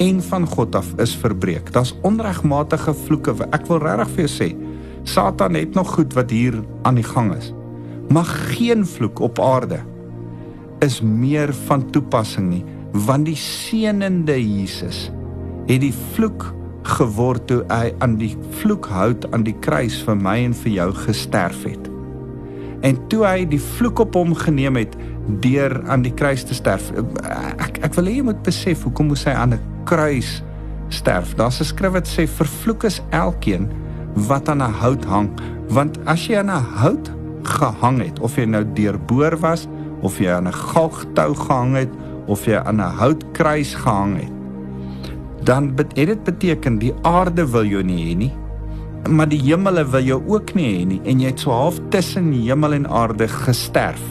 en 0.02 0.22
van 0.22 0.46
God 0.46 0.74
af 0.74 0.94
is 0.98 1.14
verbreek. 1.14 1.70
Daar's 1.72 1.94
onregmatige 2.02 2.94
vloeke. 3.04 3.36
Ek 3.52 3.68
wil 3.70 3.82
regtig 3.84 4.14
vir 4.16 4.24
jou 4.26 4.32
sê, 4.32 4.52
Satan 5.06 5.58
het 5.58 5.74
nog 5.78 5.94
goed 5.94 6.14
wat 6.18 6.30
hier 6.34 6.58
aan 6.82 6.98
die 6.98 7.06
gang 7.06 7.34
is. 7.36 7.52
Maar 8.12 8.24
geen 8.24 8.86
vloek 8.86 9.20
op 9.24 9.40
aarde 9.40 9.80
is 10.78 11.00
meer 11.00 11.54
van 11.54 11.90
toepassing 11.90 12.48
nie, 12.50 12.64
want 13.06 13.24
die 13.26 13.38
seënende 13.38 14.34
Jesus 14.36 15.06
het 15.68 15.80
die 15.80 15.94
vloek 16.14 16.50
geword 16.98 17.46
toe 17.46 17.60
hy 17.70 17.92
aan 18.02 18.18
die 18.18 18.34
vloekhout 18.58 19.28
aan 19.32 19.46
die 19.46 19.54
kruis 19.64 20.00
vir 20.02 20.18
my 20.18 20.34
en 20.48 20.56
vir 20.64 20.72
jou 20.74 20.88
gesterf 21.04 21.62
het. 21.64 21.88
En 22.82 22.98
toe 23.08 23.22
hy 23.24 23.46
die 23.46 23.62
vloek 23.62 24.02
op 24.02 24.18
hom 24.18 24.34
geneem 24.34 24.80
het 24.80 24.96
deur 25.44 25.78
aan 25.86 26.02
die 26.02 26.12
kruis 26.18 26.42
te 26.44 26.58
sterf. 26.58 26.90
Ek 27.62 27.78
ek 27.86 27.94
wil 27.94 28.10
hê 28.10 28.16
jy 28.18 28.26
moet 28.26 28.42
besef 28.44 28.82
hoekom 28.82 29.12
moes 29.12 29.24
hy 29.24 29.36
aan 29.38 29.54
'n 29.54 29.62
kruis 29.86 30.42
sterf. 30.90 31.34
Daar's 31.38 31.60
'n 31.60 31.70
skrif 31.70 31.92
wat 31.92 32.08
sê 32.08 32.26
vervloek 32.26 32.84
is 32.84 33.00
elkeen 33.10 33.70
wat 34.28 34.48
aan 34.48 34.62
'n 34.62 34.74
hout 34.82 35.04
hang, 35.04 35.30
want 35.68 35.98
as 36.04 36.26
jy 36.26 36.36
aan 36.36 36.50
'n 36.50 36.66
hout 36.82 37.21
gehang 37.48 38.02
het. 38.02 38.20
Of 38.20 38.36
jy 38.36 38.44
nou 38.44 38.64
deurboor 38.74 39.36
was 39.38 39.68
of 40.00 40.18
jy 40.18 40.30
aan 40.30 40.48
'n 40.48 40.52
galgtou 40.52 41.34
gehang 41.34 41.74
het 41.76 41.90
of 42.26 42.44
jy 42.44 42.56
aan 42.56 42.80
'n 42.80 42.96
houtkruis 42.98 43.74
gehang 43.74 44.16
het. 44.20 44.32
Dan 45.44 45.72
het 45.76 45.94
dit 45.94 46.24
beteken 46.24 46.78
die 46.78 46.94
aarde 47.02 47.50
wil 47.50 47.64
jou 47.64 47.82
nie 47.82 48.14
hê 48.14 48.16
nie 48.16 48.32
maar 49.10 49.28
die 49.28 49.40
hemele 49.40 49.84
wil 49.90 50.04
jou 50.04 50.20
ook 50.30 50.54
nie 50.54 50.68
hê 50.70 50.84
nie. 50.86 51.00
En 51.08 51.22
jy 51.22 51.32
het 51.32 51.42
so 51.42 51.54
half 51.54 51.80
tussen 51.90 52.30
hemel 52.32 52.76
en 52.76 52.86
aarde 52.86 53.28
gesterf. 53.28 54.02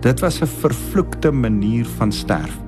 Dit 0.00 0.20
was 0.20 0.40
'n 0.40 0.46
vervloekte 0.46 1.30
manier 1.32 1.86
van 1.98 2.12
sterf. 2.12 2.58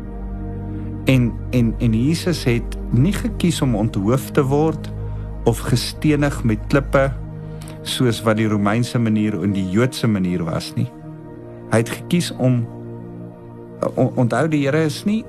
En 1.04 1.33
en 1.50 1.74
en 1.78 1.92
Jesus 1.92 2.44
het 2.44 2.76
nie 2.90 3.12
gekies 3.12 3.62
om 3.62 3.74
onthoof 3.74 4.30
te 4.30 4.44
word 4.44 4.92
of 5.44 5.59
gestenig 5.59 6.44
met 6.44 6.59
klippe 6.68 7.12
soos 7.90 8.22
wat 8.26 8.38
die 8.40 8.48
Romeinse 8.50 8.98
manier 8.98 9.37
en 9.42 9.55
die 9.57 9.66
Joodse 9.70 10.09
manier 10.11 10.44
was 10.46 10.72
nie. 10.76 10.88
Hy 11.70 11.83
het 11.83 11.92
gekies 12.00 12.31
om 12.38 12.62
onthou 13.96 14.44
die 14.53 14.64
Here 14.66 14.85
is 14.85 15.03
nie 15.07 15.22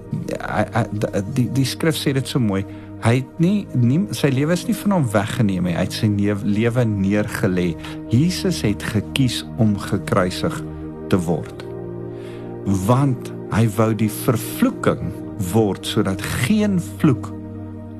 die 1.35 1.47
die 1.55 1.67
skrif 1.67 1.97
sê 1.99 2.13
dit 2.17 2.27
so 2.27 2.41
mooi. 2.41 2.63
Hy 3.01 3.15
het 3.21 3.37
nie, 3.41 3.65
nie 3.73 4.03
sy 4.13 4.29
lewe 4.29 4.53
is 4.53 4.67
nie 4.67 4.77
van 4.77 4.97
hom 4.99 5.07
weggeneem 5.09 5.65
nie. 5.65 5.75
Hy 5.77 5.85
het 5.87 5.95
sy 5.95 6.09
lewe 6.45 6.85
neergelê. 6.85 7.71
Jesus 8.13 8.61
het 8.65 8.83
gekies 8.93 9.41
om 9.61 9.73
gekruisig 9.79 10.59
te 11.09 11.19
word. 11.25 11.65
Want 12.85 13.31
hy 13.51 13.65
wou 13.77 13.91
die 13.97 14.11
vervloeking 14.21 15.09
word 15.51 15.87
sodat 15.87 16.21
geen 16.45 16.77
vloek 17.01 17.31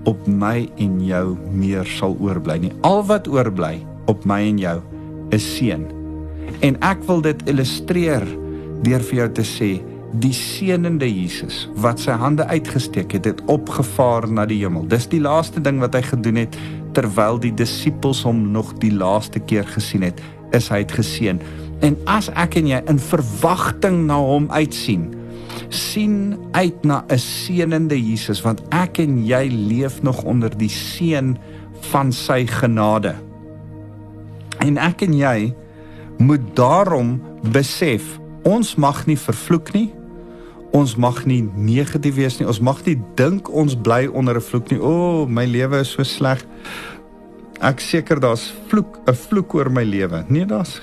op 0.09 0.27
my 0.29 0.67
en 0.81 0.99
jou 1.05 1.25
meer 1.53 1.87
sal 1.97 2.13
oorbly 2.21 2.59
nie. 2.67 2.75
Al 2.85 3.01
wat 3.09 3.29
oorbly 3.29 3.79
op 4.11 4.27
my 4.27 4.41
en 4.49 4.59
jou 4.61 4.77
is 5.35 5.45
seën. 5.55 5.87
En 6.61 6.77
ek 6.85 7.03
wil 7.07 7.23
dit 7.25 7.47
illustreer 7.49 8.25
deur 8.85 9.03
vir 9.09 9.23
jou 9.23 9.29
te 9.39 9.45
sê 9.47 9.71
die 10.21 10.33
seënende 10.35 11.07
Jesus 11.07 11.63
wat 11.79 12.01
sy 12.03 12.15
hande 12.19 12.43
uitgesteek 12.49 13.13
het, 13.15 13.29
het 13.29 13.41
opgevaar 13.51 14.27
na 14.27 14.45
die 14.49 14.59
hemel. 14.59 14.83
Dis 14.91 15.07
die 15.11 15.21
laaste 15.23 15.63
ding 15.63 15.79
wat 15.83 15.95
hy 15.95 16.03
gedoen 16.09 16.41
het 16.43 16.57
terwyl 16.95 17.39
die 17.39 17.53
disippels 17.55 18.25
hom 18.27 18.49
nog 18.51 18.73
die 18.83 18.91
laaste 18.91 19.39
keer 19.39 19.67
gesien 19.71 20.03
het, 20.03 20.19
is 20.55 20.67
hy 20.73 20.81
het 20.83 20.91
geseën. 20.97 21.39
En 21.85 21.95
as 22.11 22.27
ek 22.35 22.59
en 22.59 22.67
jy 22.73 22.81
in 22.91 22.99
verwagting 22.99 24.03
na 24.09 24.19
hom 24.19 24.49
uitsien, 24.51 25.07
sien 25.71 26.35
uit 26.51 26.83
na 26.83 27.03
'n 27.07 27.17
seënende 27.17 27.95
Jesus 27.95 28.41
want 28.43 28.61
ek 28.71 28.99
en 28.99 29.25
jy 29.25 29.47
leef 29.47 30.01
nog 30.03 30.23
onder 30.23 30.51
die 30.57 30.69
seën 30.69 31.37
van 31.91 32.11
sy 32.11 32.45
genade. 32.45 33.15
En 34.61 34.77
ek 34.77 35.01
en 35.07 35.13
jy 35.17 35.53
moet 36.21 36.43
daarom 36.57 37.15
besef 37.53 38.19
ons 38.47 38.75
mag 38.75 39.03
nie 39.09 39.17
vervloek 39.17 39.73
nie. 39.73 39.89
Ons 40.77 40.95
mag 40.95 41.23
nie 41.27 41.41
negatief 41.43 42.15
wees 42.15 42.37
nie. 42.39 42.47
Ons 42.47 42.61
mag 42.63 42.79
nie 42.85 42.95
dink 43.19 43.49
ons 43.49 43.75
bly 43.75 44.05
onder 44.07 44.37
'n 44.37 44.41
vloek 44.41 44.71
nie. 44.71 44.79
O, 44.79 44.91
oh, 44.91 45.27
my 45.27 45.45
lewe 45.45 45.81
is 45.81 45.91
so 45.91 46.03
sleg. 46.03 46.45
Ek 47.61 47.79
seker 47.79 48.19
daar's 48.19 48.53
vloek, 48.69 48.99
'n 49.07 49.13
vloek 49.13 49.53
oor 49.53 49.69
my 49.69 49.83
lewe. 49.83 50.25
Nee, 50.29 50.45
daar's 50.45 50.81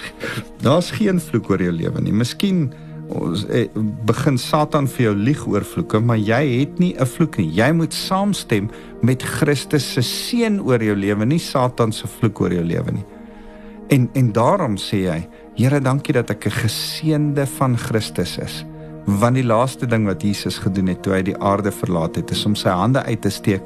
daar's 0.63 0.91
geen 0.91 1.21
vloek 1.21 1.51
oor 1.51 1.63
jou 1.63 1.73
lewe 1.73 2.01
nie. 2.01 2.13
Miskien 2.13 2.73
ons 3.09 3.47
eh, 3.47 3.69
begin 4.05 4.39
Satan 4.39 4.87
vir 4.87 5.05
jou 5.05 5.15
lieg 5.15 5.47
oor 5.47 5.65
vloeke, 5.65 6.01
maar 6.01 6.19
jy 6.19 6.61
het 6.61 6.79
nie 6.79 6.95
'n 6.95 7.07
vloek 7.07 7.39
nie. 7.39 7.51
Jy 7.55 7.73
moet 7.73 7.95
saamstem 7.95 8.71
met 9.03 9.23
Christus 9.23 9.93
se 9.93 10.03
seën 10.03 10.61
oor 10.61 10.83
jou 10.83 10.97
lewe, 10.97 11.25
nie 11.25 11.39
Satan 11.39 11.93
se 11.93 12.07
vloek 12.07 12.41
oor 12.41 12.53
jou 12.53 12.65
lewe 12.65 12.93
nie. 12.93 13.05
En 13.89 14.09
en 14.13 14.33
daarom 14.33 14.77
sê 14.77 15.07
hy, 15.09 15.29
Here, 15.59 15.81
dankie 15.83 16.15
dat 16.15 16.31
ek 16.31 16.47
'n 16.47 16.51
geseënde 16.51 17.47
van 17.47 17.77
Christus 17.77 18.39
is. 18.39 18.65
Want 19.05 19.35
die 19.35 19.45
laaste 19.45 19.87
ding 19.87 20.07
wat 20.07 20.23
Jesus 20.23 20.59
gedoen 20.59 20.87
het 20.87 21.03
toe 21.03 21.13
hy 21.13 21.23
die 21.23 21.39
aarde 21.39 21.73
verlaat 21.73 22.17
het, 22.17 22.31
is 22.31 22.47
om 22.47 22.55
sy 22.55 22.69
hande 22.69 23.03
uit 23.03 23.21
te 23.21 23.31
steek 23.31 23.63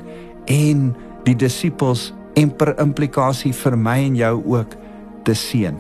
en 0.46 0.96
die 1.24 1.36
disippels 1.36 2.14
en 2.34 2.56
per 2.56 2.78
implikasie 2.80 3.52
vir 3.52 3.76
my 3.76 3.98
en 3.98 4.16
jou 4.16 4.42
ook 4.44 4.76
te 5.24 5.34
seën. 5.34 5.76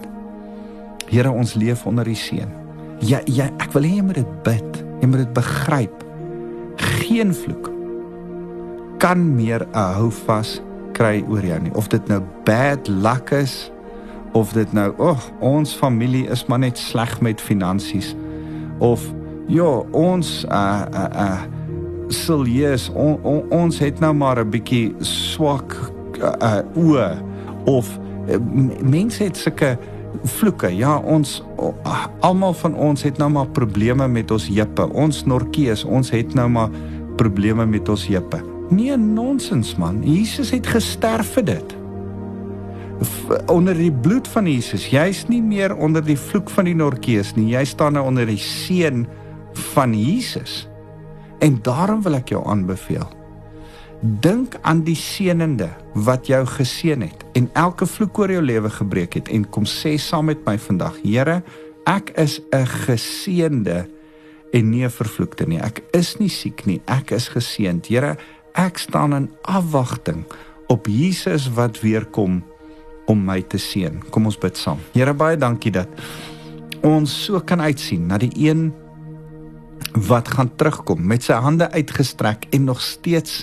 Here, 1.08 1.30
ons 1.30 1.54
leef 1.54 1.86
onder 1.86 2.04
die 2.04 2.14
seën. 2.14 2.48
Ja, 3.00 3.20
ja, 3.24 3.48
ek 3.58 3.72
wil 3.72 3.82
hê 3.82 3.96
jy 3.96 4.02
moet 4.02 4.14
dit 4.14 4.42
bid. 4.42 4.84
Jy 5.00 5.06
moet 5.08 5.18
dit 5.18 5.32
begryp. 5.32 6.04
Geen 6.76 7.34
vloek 7.34 7.70
kan 8.98 9.34
meer 9.34 9.66
'n 9.74 9.94
houvas 9.98 10.60
kry 10.92 11.24
oor 11.28 11.42
jou 11.42 11.60
nie. 11.60 11.74
Of 11.74 11.88
dit 11.88 12.08
nou 12.08 12.22
bad 12.44 12.88
luck 12.88 13.30
is 13.30 13.71
of 14.32 14.52
dit 14.52 14.72
nou, 14.72 14.92
"Ag, 14.98 15.30
ons 15.40 15.74
familie 15.74 16.26
is 16.28 16.46
maar 16.46 16.58
net 16.58 16.78
sleg 16.78 17.20
met 17.20 17.40
finansies." 17.40 18.14
Of, 18.78 19.12
"Ja, 19.46 19.82
ons 19.90 20.44
uh 20.48 20.82
uh 20.94 21.06
uh 21.14 21.40
sal 22.08 22.46
yes, 22.46 22.90
on, 22.94 23.18
on, 23.22 23.42
ons 23.50 23.78
het 23.78 24.00
nou 24.00 24.14
maar 24.14 24.44
'n 24.44 24.50
bietjie 24.50 24.94
swak 24.98 25.92
uh, 26.20 26.32
uh 26.40 26.60
oë." 26.76 27.16
Of 27.64 27.98
uh, 28.28 28.36
mense 28.82 29.22
het 29.24 29.36
sulke 29.36 29.78
vloeke. 30.24 30.76
Ja, 30.76 30.96
ons 30.98 31.42
uh, 31.58 32.06
almal 32.20 32.52
van 32.52 32.74
ons 32.74 33.02
het 33.02 33.18
nou 33.18 33.30
maar 33.30 33.48
probleme 33.48 34.08
met 34.08 34.30
ons 34.30 34.48
heupe. 34.48 34.92
Ons 34.92 35.24
norkees, 35.24 35.84
ons 35.84 36.10
het 36.10 36.34
nou 36.34 36.48
maar 36.48 36.70
probleme 37.16 37.66
met 37.66 37.88
ons 37.88 38.06
heupe. 38.06 38.40
Nee, 38.68 38.96
nonsens 38.96 39.76
man. 39.76 40.02
Jesus 40.02 40.50
het 40.50 40.66
gesterf 40.66 41.32
vir 41.32 41.44
dit 41.44 41.81
onder 43.46 43.74
die 43.74 43.92
bloed 43.92 44.28
van 44.28 44.46
Jesus. 44.46 44.88
Jy's 44.90 45.24
nie 45.28 45.42
meer 45.42 45.74
onder 45.76 46.04
die 46.04 46.18
vloek 46.18 46.50
van 46.50 46.68
die 46.68 46.76
Norkees 46.76 47.34
nie. 47.36 47.52
Jy 47.54 47.64
staan 47.64 47.96
nou 47.96 48.04
onder 48.06 48.26
die 48.26 48.40
seën 48.40 49.06
van 49.74 49.94
Jesus. 49.94 50.66
En 51.42 51.58
daarom 51.62 52.02
wil 52.02 52.20
ek 52.20 52.34
jou 52.34 52.42
aanbeveel. 52.46 53.08
Dink 54.02 54.56
aan 54.66 54.82
die 54.86 54.98
seënende 54.98 55.68
wat 55.94 56.26
jou 56.26 56.42
geseën 56.46 57.04
het 57.06 57.20
en 57.38 57.46
elke 57.54 57.86
vloek 57.86 58.18
oor 58.18 58.32
jou 58.34 58.42
lewe 58.42 58.70
gebreek 58.70 59.14
het 59.20 59.28
en 59.30 59.44
kom 59.54 59.66
sê 59.68 59.94
saam 59.94 60.26
met 60.26 60.42
my 60.46 60.56
vandag, 60.58 60.96
Here, 61.04 61.42
ek 61.86 62.10
is 62.18 62.40
'n 62.50 62.66
geseënde 62.66 63.86
en 64.52 64.70
nie 64.70 64.84
'n 64.84 64.90
vervloekte 64.90 65.46
nie. 65.46 65.58
Ek 65.58 65.82
is 65.92 66.18
nie 66.18 66.28
siek 66.28 66.66
nie. 66.66 66.80
Ek 66.86 67.10
is 67.10 67.28
geseënd. 67.28 67.86
Here, 67.86 68.16
ek 68.54 68.78
staan 68.78 69.14
in 69.14 69.30
afwagting 69.42 70.24
op 70.68 70.86
Jesus 70.86 71.52
wat 71.52 71.80
weer 71.80 72.04
kom 72.04 72.42
om 73.10 73.24
my 73.26 73.40
te 73.42 73.58
seën. 73.58 74.00
Kom 74.10 74.28
ons 74.30 74.38
bid 74.38 74.58
saam. 74.58 74.80
Here 74.94 75.14
baie 75.14 75.38
dankie 75.40 75.72
dat 75.74 75.88
ons 76.86 77.12
so 77.26 77.40
kan 77.46 77.62
uitsien 77.62 78.08
na 78.10 78.18
die 78.18 78.32
een 78.36 78.70
wat 80.08 80.28
gaan 80.34 80.50
terugkom 80.56 81.02
met 81.06 81.24
sy 81.26 81.36
hande 81.42 81.68
uitgestrek 81.70 82.46
en 82.50 82.64
nog 82.70 82.80
steeds 82.82 83.42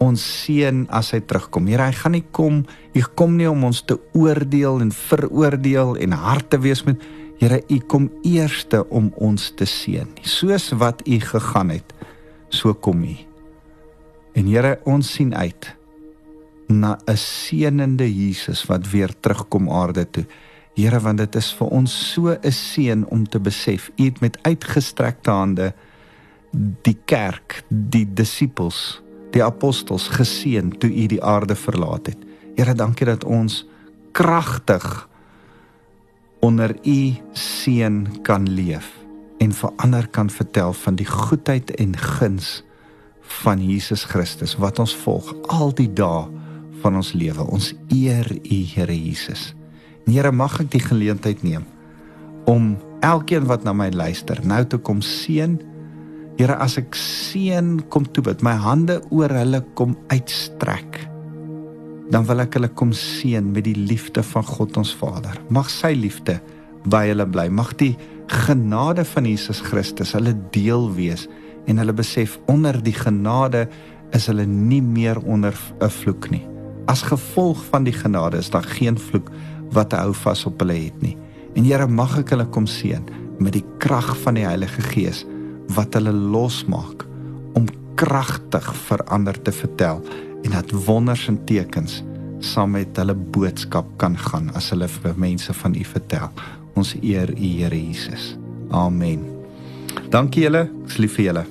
ons 0.00 0.20
seën 0.44 0.86
as 0.96 1.12
hy 1.14 1.20
terugkom. 1.28 1.68
Here, 1.68 1.84
hy 1.90 1.96
gaan 1.96 2.14
nie 2.16 2.24
kom, 2.36 2.62
hy 2.94 3.02
kom 3.18 3.36
nie 3.36 3.48
om 3.50 3.66
ons 3.68 3.82
te 3.84 3.98
oordeel 4.16 4.80
en 4.80 4.92
veroordeel 4.96 5.96
en 6.00 6.16
hard 6.16 6.50
te 6.52 6.60
wees 6.62 6.84
met 6.88 7.02
Here, 7.40 7.62
u 7.72 7.78
kom 7.88 8.10
eerste 8.20 8.82
om 8.92 9.06
ons 9.16 9.46
te 9.56 9.64
seën. 9.64 10.10
Soos 10.28 10.66
wat 10.76 11.00
u 11.08 11.16
gegaan 11.24 11.70
het, 11.72 11.94
so 12.52 12.74
kom 12.76 13.00
u. 13.00 13.14
En 14.36 14.44
Here, 14.44 14.74
ons 14.84 15.08
sien 15.16 15.32
uit 15.32 15.70
na 16.70 16.98
'n 17.06 17.16
seënende 17.16 18.06
Jesus 18.06 18.64
wat 18.66 18.90
weer 18.90 19.12
terugkom 19.20 19.70
aarde 19.70 20.10
toe. 20.10 20.26
Here, 20.74 21.00
want 21.00 21.18
dit 21.18 21.34
is 21.34 21.52
vir 21.52 21.66
ons 21.66 22.12
so 22.12 22.28
'n 22.28 22.52
seën 22.52 23.06
om 23.06 23.28
te 23.28 23.40
besef 23.40 23.90
U 23.96 24.04
het 24.04 24.20
met 24.20 24.38
uitgestrekte 24.42 25.30
hande 25.30 25.74
die 26.82 26.98
kerk, 27.04 27.64
die 27.68 28.06
disippels, 28.14 29.02
die 29.30 29.44
apostels 29.44 30.08
geseën 30.08 30.78
toe 30.78 30.90
U 30.90 31.06
die 31.06 31.22
aarde 31.22 31.54
verlaat 31.54 32.06
het. 32.06 32.18
Here, 32.56 32.74
dankie 32.74 33.06
dat 33.06 33.24
ons 33.24 33.66
kragtig 34.12 35.08
onder 36.40 36.76
U 36.84 37.14
seën 37.32 38.22
kan 38.22 38.48
leef 38.48 38.88
en 39.38 39.52
vir 39.52 39.72
ander 39.76 40.08
kan 40.08 40.30
vertel 40.30 40.72
van 40.72 40.94
die 40.94 41.06
goedheid 41.06 41.70
en 41.70 41.96
guns 41.96 42.62
van 43.20 43.62
Jesus 43.66 44.04
Christus 44.04 44.56
wat 44.56 44.78
ons 44.78 44.96
volg 44.96 45.34
al 45.48 45.74
die 45.74 45.92
dae 45.92 46.39
van 46.82 46.96
ons 47.00 47.12
lewe. 47.12 47.44
Ons 47.46 47.72
eer 47.88 48.26
U, 48.30 48.60
Here 48.74 48.96
Jesus. 48.96 49.54
En 50.06 50.14
Here, 50.14 50.32
mag 50.32 50.60
ek 50.60 50.70
die 50.72 50.84
geleentheid 50.84 51.44
neem 51.46 51.66
om 52.48 52.72
elkeen 53.04 53.44
wat 53.46 53.64
na 53.64 53.74
my 53.76 53.90
luister 53.92 54.40
nou 54.48 54.62
te 54.66 54.78
kom 54.80 55.02
seën 55.04 55.58
Here, 56.40 56.56
as 56.56 56.78
ek 56.80 56.96
seën 56.96 57.82
kom 57.92 58.06
toe 58.08 58.22
bid, 58.24 58.40
my 58.40 58.54
hande 58.56 58.96
oor 59.12 59.28
hulle 59.28 59.60
kom 59.76 59.92
uitstrek, 60.08 60.96
dan 62.08 62.24
wil 62.24 62.40
ek 62.40 62.56
hulle 62.56 62.70
kom 62.80 62.94
seën 62.96 63.44
met 63.52 63.66
die 63.66 63.76
liefde 63.76 64.24
van 64.24 64.46
God 64.48 64.78
ons 64.80 64.94
Vader. 64.96 65.36
Mag 65.52 65.68
sy 65.68 65.92
liefde 65.92 66.38
by 66.88 67.04
hulle 67.10 67.26
bly. 67.28 67.44
Mag 67.52 67.74
die 67.76 67.92
genade 68.32 69.04
van 69.12 69.28
Jesus 69.28 69.60
Christus 69.66 70.14
hulle 70.16 70.32
deel 70.54 70.88
wees 70.96 71.26
en 71.68 71.82
hulle 71.82 71.92
besef 71.92 72.38
onder 72.48 72.78
die 72.80 72.96
genade 72.96 73.66
is 74.16 74.30
hulle 74.30 74.46
nie 74.48 74.82
meer 74.82 75.20
onder 75.20 75.54
'n 75.80 75.90
vloek 75.90 76.30
nie. 76.30 76.49
As 76.90 77.04
gevolg 77.06 77.60
van 77.70 77.84
die 77.86 77.94
genade 77.94 78.40
is 78.42 78.50
daar 78.50 78.66
geen 78.66 78.98
vloek 78.98 79.28
wat 79.70 79.92
hou 79.94 80.10
vas 80.24 80.42
op 80.48 80.58
hulle 80.58 80.74
het 80.74 81.02
nie. 81.04 81.14
En 81.54 81.66
Here 81.66 81.86
mag 81.86 82.16
ek 82.18 82.32
hulle 82.34 82.48
kom 82.50 82.66
seën 82.66 83.04
met 83.38 83.54
die 83.54 83.64
krag 83.82 84.08
van 84.24 84.34
die 84.38 84.46
Heilige 84.46 84.82
Gees 84.90 85.22
wat 85.76 85.94
hulle 85.94 86.10
losmaak 86.10 87.06
om 87.58 87.68
kragtig 88.00 88.66
verander 88.88 89.38
te 89.38 89.54
vertel 89.54 90.02
en 90.42 90.56
dat 90.56 90.74
wonders 90.88 91.28
en 91.30 91.38
tekens 91.46 92.00
saam 92.42 92.74
met 92.74 92.98
hulle 92.98 93.14
boodskap 93.14 93.86
kan 94.02 94.18
gaan 94.18 94.50
as 94.58 94.72
hulle 94.74 94.88
vir 94.90 95.14
mense 95.14 95.54
van 95.62 95.78
U 95.78 95.86
vertel. 95.92 96.28
Ons 96.74 96.96
eer 97.02 97.30
U 97.30 97.54
Here 97.60 97.78
Jesus. 97.78 98.34
Amen. 98.74 99.22
Dankie 100.10 100.48
julle. 100.48 100.66
Ek 100.66 100.94
is 100.94 101.02
lief 101.06 101.18
vir 101.20 101.30
julle. 101.30 101.46